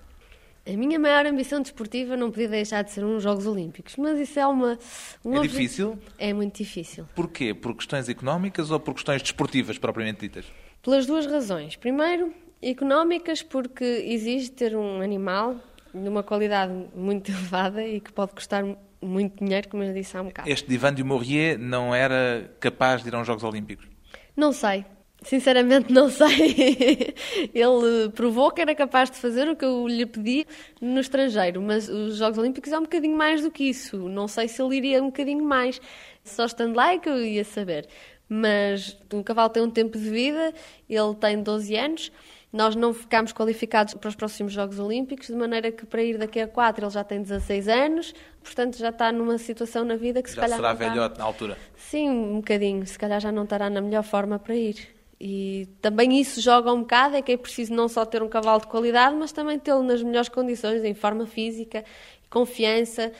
A 0.67 0.71
minha 0.71 0.97
maior 0.97 1.27
ambição 1.27 1.61
desportiva 1.61 2.17
não 2.17 2.31
podia 2.31 2.47
deixar 2.47 2.83
de 2.83 2.89
ser 2.89 3.05
uns 3.05 3.21
Jogos 3.21 3.45
Olímpicos, 3.45 3.95
mas 3.97 4.19
isso 4.19 4.39
é 4.39 4.47
uma. 4.47 4.79
Um 5.23 5.37
é 5.37 5.41
difícil? 5.41 5.99
É 6.17 6.33
muito 6.33 6.57
difícil. 6.57 7.07
Porquê? 7.13 7.53
Por 7.53 7.75
questões 7.75 8.09
económicas 8.09 8.71
ou 8.71 8.79
por 8.79 8.95
questões 8.95 9.21
desportivas 9.21 9.77
propriamente 9.77 10.21
ditas? 10.21 10.45
Pelas 10.81 11.05
duas 11.05 11.27
razões. 11.27 11.75
Primeiro, 11.75 12.33
económicas, 12.59 13.43
porque 13.43 13.83
exige 13.83 14.49
ter 14.49 14.75
um 14.75 15.01
animal 15.01 15.55
de 15.93 16.09
uma 16.09 16.23
qualidade 16.23 16.73
muito 16.95 17.29
elevada 17.31 17.85
e 17.85 17.99
que 17.99 18.11
pode 18.11 18.33
custar 18.33 18.63
muito 19.05 19.43
dinheiro, 19.43 19.67
como 19.69 19.83
eu 19.83 19.93
disse 19.93 20.17
há 20.17 20.21
um 20.21 20.25
bocado. 20.25 20.49
Este 20.49 20.73
Ivan 20.73 20.93
de 20.93 21.03
Maurier 21.03 21.57
não 21.57 21.93
era 21.93 22.51
capaz 22.59 23.01
de 23.01 23.09
ir 23.09 23.15
a 23.15 23.19
uns 23.19 23.27
Jogos 23.27 23.43
Olímpicos? 23.43 23.87
Não 24.35 24.51
sei. 24.51 24.85
Sinceramente, 25.21 25.91
não 25.91 26.09
sei. 26.09 27.15
Ele 27.53 28.09
provou 28.13 28.51
que 28.51 28.61
era 28.61 28.75
capaz 28.75 29.09
de 29.09 29.17
fazer 29.17 29.47
o 29.49 29.55
que 29.55 29.65
eu 29.65 29.87
lhe 29.87 30.05
pedi 30.05 30.45
no 30.79 30.99
estrangeiro, 30.99 31.61
mas 31.61 31.89
os 31.89 32.17
Jogos 32.17 32.37
Olímpicos 32.37 32.71
é 32.71 32.77
um 32.77 32.83
bocadinho 32.83 33.17
mais 33.17 33.41
do 33.41 33.49
que 33.49 33.63
isso. 33.63 33.97
Não 34.09 34.27
sei 34.27 34.47
se 34.47 34.61
ele 34.61 34.75
iria 34.75 35.01
um 35.01 35.07
bocadinho 35.07 35.43
mais. 35.43 35.81
Só 36.23 36.45
estando 36.45 36.75
lá 36.75 36.93
é 36.93 36.99
que 36.99 37.09
eu 37.09 37.23
ia 37.23 37.43
saber. 37.43 37.87
Mas 38.29 38.97
o 39.11 39.23
cavalo 39.23 39.49
tem 39.49 39.63
um 39.63 39.69
tempo 39.69 39.97
de 39.97 40.09
vida, 40.09 40.53
ele 40.89 41.15
tem 41.15 41.41
12 41.41 41.75
anos. 41.75 42.11
Nós 42.55 42.73
não 42.73 42.93
ficámos 42.93 43.33
qualificados 43.33 43.95
para 43.95 44.07
os 44.07 44.15
próximos 44.15 44.53
Jogos 44.53 44.79
Olímpicos, 44.79 45.27
de 45.27 45.35
maneira 45.35 45.73
que 45.73 45.85
para 45.85 46.01
ir 46.01 46.17
daqui 46.17 46.39
a 46.39 46.47
4 46.47 46.85
ele 46.85 46.89
já 46.89 47.03
tem 47.03 47.21
16 47.21 47.67
anos, 47.67 48.13
portanto 48.41 48.77
já 48.77 48.91
está 48.91 49.11
numa 49.11 49.37
situação 49.37 49.83
na 49.83 49.97
vida 49.97 50.23
que 50.23 50.29
se 50.29 50.37
já 50.37 50.43
calhar. 50.43 50.55
será 50.55 50.71
velhote 50.73 51.19
na 51.19 51.25
altura? 51.25 51.57
Sim, 51.75 52.09
um 52.09 52.35
bocadinho. 52.37 52.87
Se 52.87 52.97
calhar 52.97 53.19
já 53.19 53.29
não 53.29 53.43
estará 53.43 53.69
na 53.69 53.81
melhor 53.81 54.03
forma 54.03 54.39
para 54.39 54.55
ir. 54.55 54.87
E 55.19 55.67
também 55.81 56.17
isso 56.17 56.39
joga 56.39 56.71
um 56.71 56.79
bocado, 56.79 57.17
é 57.17 57.21
que 57.21 57.33
é 57.33 57.37
preciso 57.37 57.73
não 57.73 57.89
só 57.89 58.05
ter 58.05 58.23
um 58.23 58.29
cavalo 58.29 58.61
de 58.61 58.67
qualidade, 58.67 59.17
mas 59.17 59.33
também 59.33 59.59
tê-lo 59.59 59.83
nas 59.83 60.01
melhores 60.01 60.29
condições, 60.29 60.81
em 60.85 60.93
forma 60.93 61.25
física, 61.25 61.83
confiança. 62.29 63.11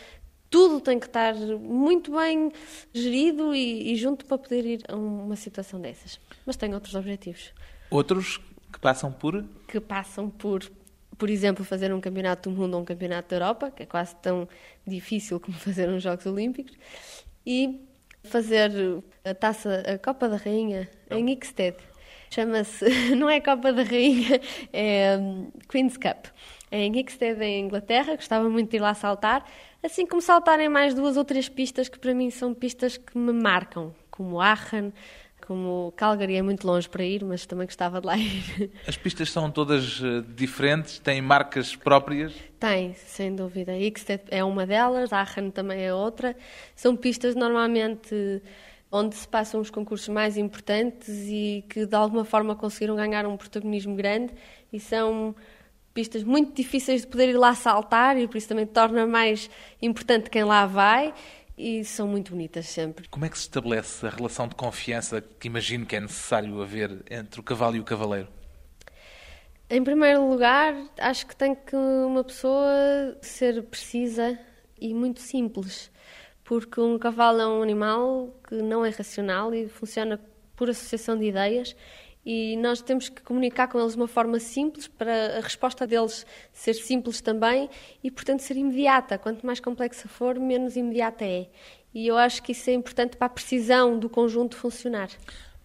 Tudo 0.50 0.80
tem 0.80 0.98
que 0.98 1.08
estar 1.08 1.36
muito 1.36 2.16
bem 2.18 2.54
gerido 2.94 3.54
e, 3.54 3.92
e 3.92 3.98
junto 3.98 4.26
para 4.26 4.38
poder 4.38 4.66
ir 4.66 4.84
a 4.88 4.96
uma 4.96 5.36
situação 5.36 5.82
dessas. 5.82 6.22
Mas 6.46 6.56
tem 6.56 6.74
outros 6.74 6.96
objetivos. 6.96 7.52
Outros 7.92 8.40
que 8.76 8.80
passam 8.82 9.10
por? 9.10 9.46
Que 9.68 9.80
passam 9.80 10.30
por, 10.30 10.70
por 11.18 11.30
exemplo, 11.30 11.64
fazer 11.64 11.94
um 11.94 12.02
campeonato 12.02 12.50
do 12.50 12.56
mundo 12.56 12.74
ou 12.76 12.82
um 12.82 12.86
campeonato 12.86 13.30
da 13.30 13.38
Europa, 13.38 13.72
que 13.72 13.84
é 13.84 13.86
quase 13.86 14.16
tão 14.18 14.48
difícil 14.86 15.40
como 15.40 15.58
fazer 15.58 15.90
uns 15.90 16.04
Jogos 16.04 16.26
Olímpicos, 16.26 16.78
e 17.46 17.80
fazer 18.24 18.72
a 19.24 19.34
taça, 19.34 19.82
a 19.88 19.98
Copa 19.98 20.28
da 20.28 20.36
Rainha 20.36 20.90
não. 21.10 21.18
em 21.18 21.32
Ixted. 21.32 21.78
Chama-se, 22.30 22.86
não 23.16 23.30
é 23.30 23.40
Copa 23.40 23.72
da 23.72 23.84
Rainha, 23.84 24.42
é 24.74 25.18
um, 25.18 25.50
Queen's 25.70 25.96
Cup. 25.96 26.26
É 26.70 26.80
em 26.80 27.00
Ixted, 27.00 27.42
em 27.42 27.62
Inglaterra, 27.64 28.16
gostava 28.16 28.50
muito 28.50 28.72
de 28.72 28.76
ir 28.76 28.82
lá 28.82 28.94
saltar, 28.94 29.50
assim 29.82 30.06
como 30.06 30.22
saltar 30.22 30.60
em 30.60 30.68
mais 30.68 30.94
duas 30.94 31.16
ou 31.16 31.24
três 31.24 31.48
pistas 31.48 31.88
que 31.88 31.98
para 31.98 32.14
mim 32.14 32.30
são 32.30 32.54
pistas 32.54 32.98
que 32.98 33.18
me 33.18 33.32
marcam, 33.32 33.96
como 34.12 34.42
Aachen, 34.42 34.92
como 35.46 35.94
Calgary 35.96 36.36
é 36.36 36.42
muito 36.42 36.66
longe 36.66 36.90
para 36.90 37.04
ir, 37.04 37.24
mas 37.24 37.46
também 37.46 37.68
gostava 37.68 38.02
de 38.02 38.08
lá 38.08 38.18
ir. 38.18 38.72
As 38.88 38.98
pistas 38.98 39.32
são 39.32 39.52
todas 39.52 40.02
diferentes? 40.36 41.00
Têm 41.00 41.22
marcas 41.22 41.76
próprias? 41.76 42.34
Tem, 42.60 42.94
sem 42.94 43.36
dúvida. 43.36 43.78
Ixted 43.78 44.24
é 44.30 44.44
uma 44.44 44.66
delas, 44.66 45.14
Aachen 45.14 45.52
também 45.52 45.84
é 45.84 45.94
outra. 45.94 46.36
São 46.76 46.96
pistas 46.96 47.36
normalmente 47.36 48.42
onde 48.92 49.16
se 49.16 49.28
passam 49.28 49.60
os 49.62 49.70
concursos 49.70 50.08
mais 50.10 50.38
importantes 50.38 51.10
e 51.28 51.64
que 51.70 51.86
de 51.86 51.96
alguma 51.96 52.24
forma 52.24 52.56
conseguiram 52.56 52.96
ganhar 52.96 53.26
um 53.26 53.38
protagonismo 53.38 53.96
grande 53.96 54.34
e 54.72 54.80
são 54.80 55.36
pistas 55.94 56.24
muito 56.24 56.56
difíceis 56.56 57.02
de 57.02 57.08
poder 57.08 57.30
ir 57.30 57.38
lá 57.38 57.54
saltar 57.54 58.18
e 58.18 58.28
por 58.28 58.38
isso 58.38 58.48
também 58.48 58.66
torna 58.66 59.06
mais 59.06 59.50
importante 59.82 60.30
quem 60.30 60.44
lá 60.44 60.66
vai 60.66 61.14
e 61.58 61.84
são 61.86 62.08
muito 62.08 62.32
bonitas 62.32 62.68
sempre. 62.68 63.08
Como 63.08 63.26
é 63.26 63.30
que 63.30 63.38
se 63.38 63.44
estabelece 63.44 64.06
a 64.06 64.10
relação 64.10 64.48
de 64.48 64.56
confiança 64.56 65.22
que 65.22 65.48
imagino 65.48 65.86
que 65.86 65.96
é 65.96 66.00
necessário 66.00 66.62
haver 66.62 67.04
entre 67.10 67.40
o 67.40 67.44
cavalo 67.44 67.76
e 67.76 67.80
o 67.80 67.84
cavaleiro? 67.84 68.28
Em 69.70 69.84
primeiro 69.84 70.30
lugar, 70.30 70.76
acho 71.00 71.26
que 71.26 71.36
tem 71.36 71.56
que 71.56 71.76
uma 71.76 72.24
pessoa 72.24 73.18
ser 73.22 73.64
precisa 73.64 74.38
e 74.80 74.94
muito 74.94 75.22
simples, 75.22 75.92
porque 76.44 76.80
um 76.80 77.00
cavalo 77.00 77.42
é 77.42 77.48
um 77.48 77.64
animal 77.64 78.36
que 78.48 78.56
não 78.56 78.86
é 78.86 78.90
racional 78.90 79.54
e 79.54 79.68
funciona 79.68 80.20
por 80.56 80.70
associação 80.70 81.18
de 81.18 81.26
ideias 81.26 81.76
e 82.26 82.58
nós 82.58 82.82
temos 82.82 83.08
que 83.08 83.22
comunicar 83.22 83.68
com 83.68 83.80
eles 83.80 83.94
de 83.94 83.98
uma 83.98 84.08
forma 84.08 84.40
simples 84.40 84.88
para 84.88 85.38
a 85.38 85.42
resposta 85.42 85.86
deles 85.86 86.26
ser 86.52 86.74
simples 86.74 87.22
também 87.22 87.70
e, 88.04 88.10
portanto, 88.10 88.40
ser 88.40 88.58
imediata. 88.58 89.18
Quanto 89.18 89.46
mais 89.46 89.60
complexa 89.60 90.08
for, 90.08 90.40
menos 90.40 90.76
imediata 90.76 91.24
é. 91.24 91.48
E 91.94 92.08
eu 92.08 92.18
acho 92.18 92.42
que 92.42 92.52
isso 92.52 92.70
é 92.70 92.74
importante 92.74 93.16
para 93.16 93.28
a 93.28 93.30
precisão 93.30 94.00
do 94.00 94.10
conjunto 94.10 94.58
funcionar. 94.58 95.10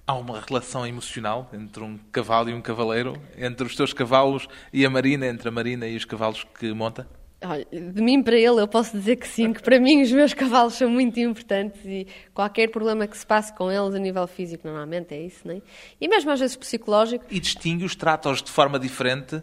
Há 0.07 0.15
uma 0.15 0.41
relação 0.41 0.87
emocional 0.87 1.49
entre 1.53 1.83
um 1.83 1.99
cavalo 2.13 2.51
e 2.51 2.55
um 2.55 2.61
cavaleiro? 2.61 3.15
Entre 3.39 3.67
os 3.67 3.75
teus 3.75 3.93
cavalos 3.93 4.49
e 4.73 4.85
a 4.85 4.91
Marina? 4.91 5.27
Entre 5.27 5.49
a 5.49 5.53
Marina 5.53 5.87
e 5.87 5.97
os 5.97 6.05
cavalos 6.05 6.45
que 6.59 6.73
monta? 6.73 7.09
Olha, 7.43 7.67
de 7.73 8.03
mim 8.03 8.23
para 8.23 8.37
ele 8.37 8.61
eu 8.61 8.69
posso 8.69 8.97
dizer 8.97 9.17
que 9.17 9.27
sim, 9.27 9.53
que 9.55 9.63
para 9.63 9.81
mim 9.81 10.03
os 10.03 10.13
meus 10.13 10.35
cavalos 10.35 10.75
são 10.75 10.91
muito 10.91 11.19
importantes 11.19 11.81
e 11.87 12.07
qualquer 12.35 12.69
problema 12.69 13.07
que 13.07 13.17
se 13.17 13.27
passe 13.27 13.51
com 13.55 13.71
eles 13.71 13.95
a 13.95 13.99
nível 13.99 14.27
físico 14.27 14.67
normalmente 14.67 15.15
é 15.15 15.23
isso, 15.23 15.49
não 15.49 15.55
é? 15.55 15.63
E 15.99 16.07
mesmo 16.07 16.31
às 16.31 16.39
vezes 16.39 16.55
psicológico. 16.55 17.25
E 17.31 17.41
distingue-os, 17.41 17.97
trata-os 17.97 18.43
de 18.43 18.51
forma 18.51 18.79
diferente? 18.79 19.43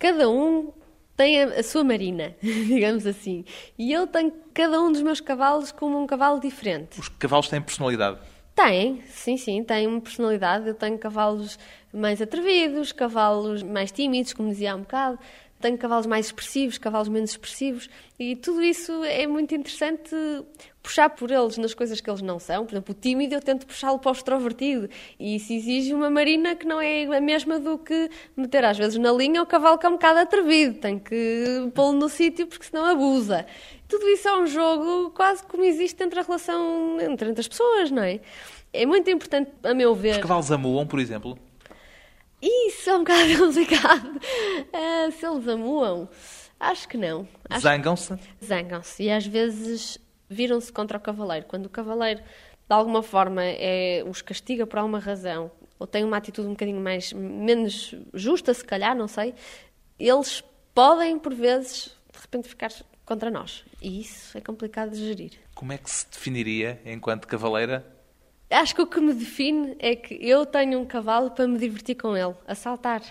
Cada 0.00 0.28
um 0.28 0.72
tem 1.16 1.42
a, 1.42 1.60
a, 1.60 1.62
sua 1.62 1.84
marina, 1.84 2.34
digamos 2.42 3.06
assim. 3.06 3.44
E 3.78 3.92
eu 3.92 4.06
tenho 4.08 4.32
cada 4.52 4.80
um 4.80 4.90
dos 4.90 5.02
meus 5.02 5.20
cavalos 5.20 5.70
como 5.70 6.02
um 6.02 6.06
cavalo 6.08 6.40
diferente. 6.40 6.98
Os 6.98 7.08
cavalos 7.08 7.48
têm 7.48 7.62
personalidade? 7.62 8.18
Têm, 8.54 9.00
sim, 9.06 9.36
sim, 9.36 9.62
têm 9.62 9.86
uma 9.86 10.00
personalidade. 10.00 10.66
Eu 10.66 10.74
tenho 10.74 10.98
cavalos 10.98 11.58
mais 11.92 12.20
atrevidos, 12.20 12.90
cavalos 12.90 13.62
mais 13.62 13.92
tímidos, 13.92 14.32
como 14.32 14.48
dizia 14.48 14.72
há 14.72 14.76
um 14.76 14.80
bocado 14.80 15.18
tenho 15.62 15.78
cavalos 15.78 16.06
mais 16.06 16.26
expressivos, 16.26 16.76
cavalos 16.76 17.08
menos 17.08 17.30
expressivos, 17.30 17.88
e 18.18 18.36
tudo 18.36 18.62
isso 18.62 19.04
é 19.04 19.26
muito 19.26 19.54
interessante 19.54 20.14
puxar 20.82 21.08
por 21.10 21.30
eles 21.30 21.56
nas 21.56 21.72
coisas 21.72 22.00
que 22.00 22.10
eles 22.10 22.20
não 22.20 22.38
são. 22.38 22.66
Por 22.66 22.72
exemplo, 22.72 22.92
o 22.92 23.00
tímido 23.00 23.34
eu 23.34 23.40
tento 23.40 23.66
puxá-lo 23.66 23.98
para 23.98 24.10
o 24.10 24.12
extrovertido, 24.12 24.90
e 25.18 25.36
isso 25.36 25.52
exige 25.52 25.94
uma 25.94 26.10
marina 26.10 26.56
que 26.56 26.66
não 26.66 26.80
é 26.80 27.04
a 27.04 27.20
mesma 27.20 27.58
do 27.58 27.78
que 27.78 28.10
meter 28.36 28.64
às 28.64 28.76
vezes 28.76 28.98
na 28.98 29.12
linha 29.12 29.40
o 29.40 29.46
cavalo 29.46 29.78
que 29.78 29.86
é 29.86 29.88
um 29.88 29.92
bocado 29.92 30.18
atrevido, 30.18 30.78
tem 30.80 30.98
que 30.98 31.70
pô-lo 31.74 31.92
no 31.92 32.08
sítio 32.08 32.46
porque 32.46 32.66
senão 32.66 32.84
abusa. 32.84 33.46
Tudo 33.88 34.08
isso 34.08 34.26
é 34.26 34.36
um 34.36 34.46
jogo 34.46 35.10
quase 35.10 35.44
como 35.44 35.64
existe 35.64 36.02
entre 36.02 36.18
a 36.18 36.22
relação 36.22 36.98
entre, 37.00 37.28
entre 37.28 37.40
as 37.40 37.48
pessoas, 37.48 37.90
não 37.90 38.02
é? 38.02 38.20
É 38.72 38.86
muito 38.86 39.08
importante, 39.10 39.50
a 39.62 39.74
meu 39.74 39.94
ver. 39.94 40.12
Os 40.12 40.18
cavalos 40.18 40.50
amuam, 40.50 40.86
por 40.86 40.98
exemplo? 40.98 41.38
Isso 42.42 42.90
é 42.90 42.96
um 42.96 42.98
bocado 42.98 43.38
complicado. 43.38 44.08
Uh, 44.18 45.12
se 45.12 45.24
eles 45.24 45.46
amuam, 45.48 46.08
acho 46.58 46.88
que 46.88 46.96
não. 46.96 47.28
Zangam-se? 47.56 48.18
Zangam-se. 48.44 49.04
E 49.04 49.10
às 49.10 49.24
vezes 49.24 49.98
viram-se 50.28 50.72
contra 50.72 50.98
o 50.98 51.00
cavaleiro. 51.00 51.46
Quando 51.46 51.66
o 51.66 51.70
cavaleiro, 51.70 52.20
de 52.20 52.74
alguma 52.74 53.02
forma, 53.02 53.42
é, 53.44 54.02
os 54.06 54.22
castiga 54.22 54.66
por 54.66 54.80
alguma 54.80 54.98
razão, 54.98 55.52
ou 55.78 55.86
têm 55.86 56.04
uma 56.04 56.16
atitude 56.16 56.48
um 56.48 56.52
bocadinho 56.52 56.80
mais 56.80 57.12
menos 57.12 57.94
justa, 58.12 58.52
se 58.52 58.64
calhar, 58.64 58.96
não 58.96 59.06
sei, 59.06 59.34
eles 59.98 60.42
podem, 60.74 61.18
por 61.18 61.34
vezes, 61.34 61.94
de 62.12 62.20
repente 62.20 62.48
ficar 62.48 62.72
contra 63.04 63.30
nós. 63.30 63.64
E 63.80 64.00
isso 64.00 64.36
é 64.36 64.40
complicado 64.40 64.90
de 64.90 65.06
gerir. 65.06 65.32
Como 65.54 65.72
é 65.72 65.78
que 65.78 65.90
se 65.90 66.10
definiria 66.10 66.80
enquanto 66.84 67.26
cavaleira? 67.26 67.84
Acho 68.52 68.74
que 68.74 68.82
o 68.82 68.86
que 68.86 69.00
me 69.00 69.14
define 69.14 69.74
é 69.78 69.96
que 69.96 70.14
eu 70.20 70.44
tenho 70.44 70.78
um 70.78 70.84
cavalo 70.84 71.30
para 71.30 71.48
me 71.48 71.58
divertir 71.58 71.96
com 71.96 72.14
ele, 72.14 72.34
a 72.46 72.54
saltar. 72.54 73.02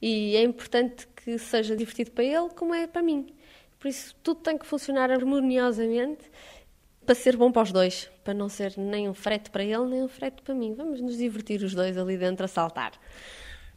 E 0.00 0.34
é 0.34 0.42
importante 0.42 1.06
que 1.14 1.38
seja 1.38 1.76
divertido 1.76 2.10
para 2.10 2.24
ele 2.24 2.48
como 2.56 2.74
é 2.74 2.88
para 2.88 3.00
mim. 3.00 3.32
Por 3.78 3.86
isso, 3.86 4.12
tudo 4.24 4.40
tem 4.40 4.58
que 4.58 4.66
funcionar 4.66 5.08
harmoniosamente 5.12 6.24
para 7.06 7.14
ser 7.14 7.36
bom 7.36 7.52
para 7.52 7.62
os 7.62 7.72
dois, 7.72 8.10
para 8.24 8.34
não 8.34 8.48
ser 8.48 8.74
nem 8.76 9.08
um 9.08 9.14
frete 9.14 9.50
para 9.50 9.62
ele, 9.62 9.84
nem 9.86 10.02
um 10.02 10.08
frete 10.08 10.42
para 10.42 10.54
mim. 10.54 10.74
Vamos 10.74 11.00
nos 11.00 11.16
divertir 11.16 11.62
os 11.62 11.74
dois 11.74 11.96
ali 11.96 12.16
dentro 12.16 12.44
a 12.44 12.48
saltar. 12.48 12.92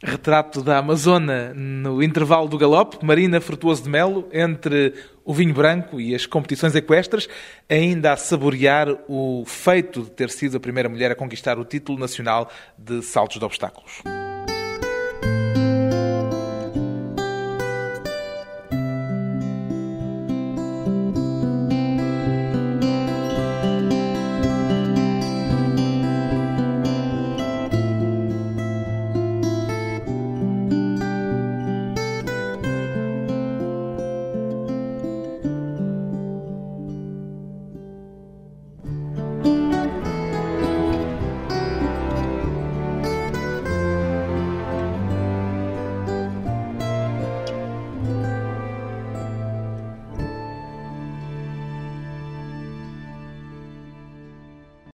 Retrato 0.02 0.62
da 0.62 0.76
Amazona 0.76 1.54
no 1.54 2.02
intervalo 2.02 2.48
do 2.48 2.58
galope, 2.58 3.02
Marina 3.02 3.40
Frutuoso 3.40 3.82
de 3.82 3.88
Melo, 3.88 4.28
entre 4.30 4.92
o 5.24 5.32
vinho 5.32 5.54
branco 5.54 5.98
e 5.98 6.14
as 6.14 6.26
competições 6.26 6.74
equestres, 6.74 7.26
ainda 7.68 8.12
a 8.12 8.16
saborear 8.16 8.88
o 9.08 9.42
feito 9.46 10.02
de 10.02 10.10
ter 10.10 10.28
sido 10.28 10.58
a 10.58 10.60
primeira 10.60 10.88
mulher 10.88 11.10
a 11.10 11.14
conquistar 11.14 11.58
o 11.58 11.64
título 11.64 11.98
nacional 11.98 12.50
de 12.76 13.00
saltos 13.00 13.38
de 13.38 13.44
obstáculos. 13.44 14.02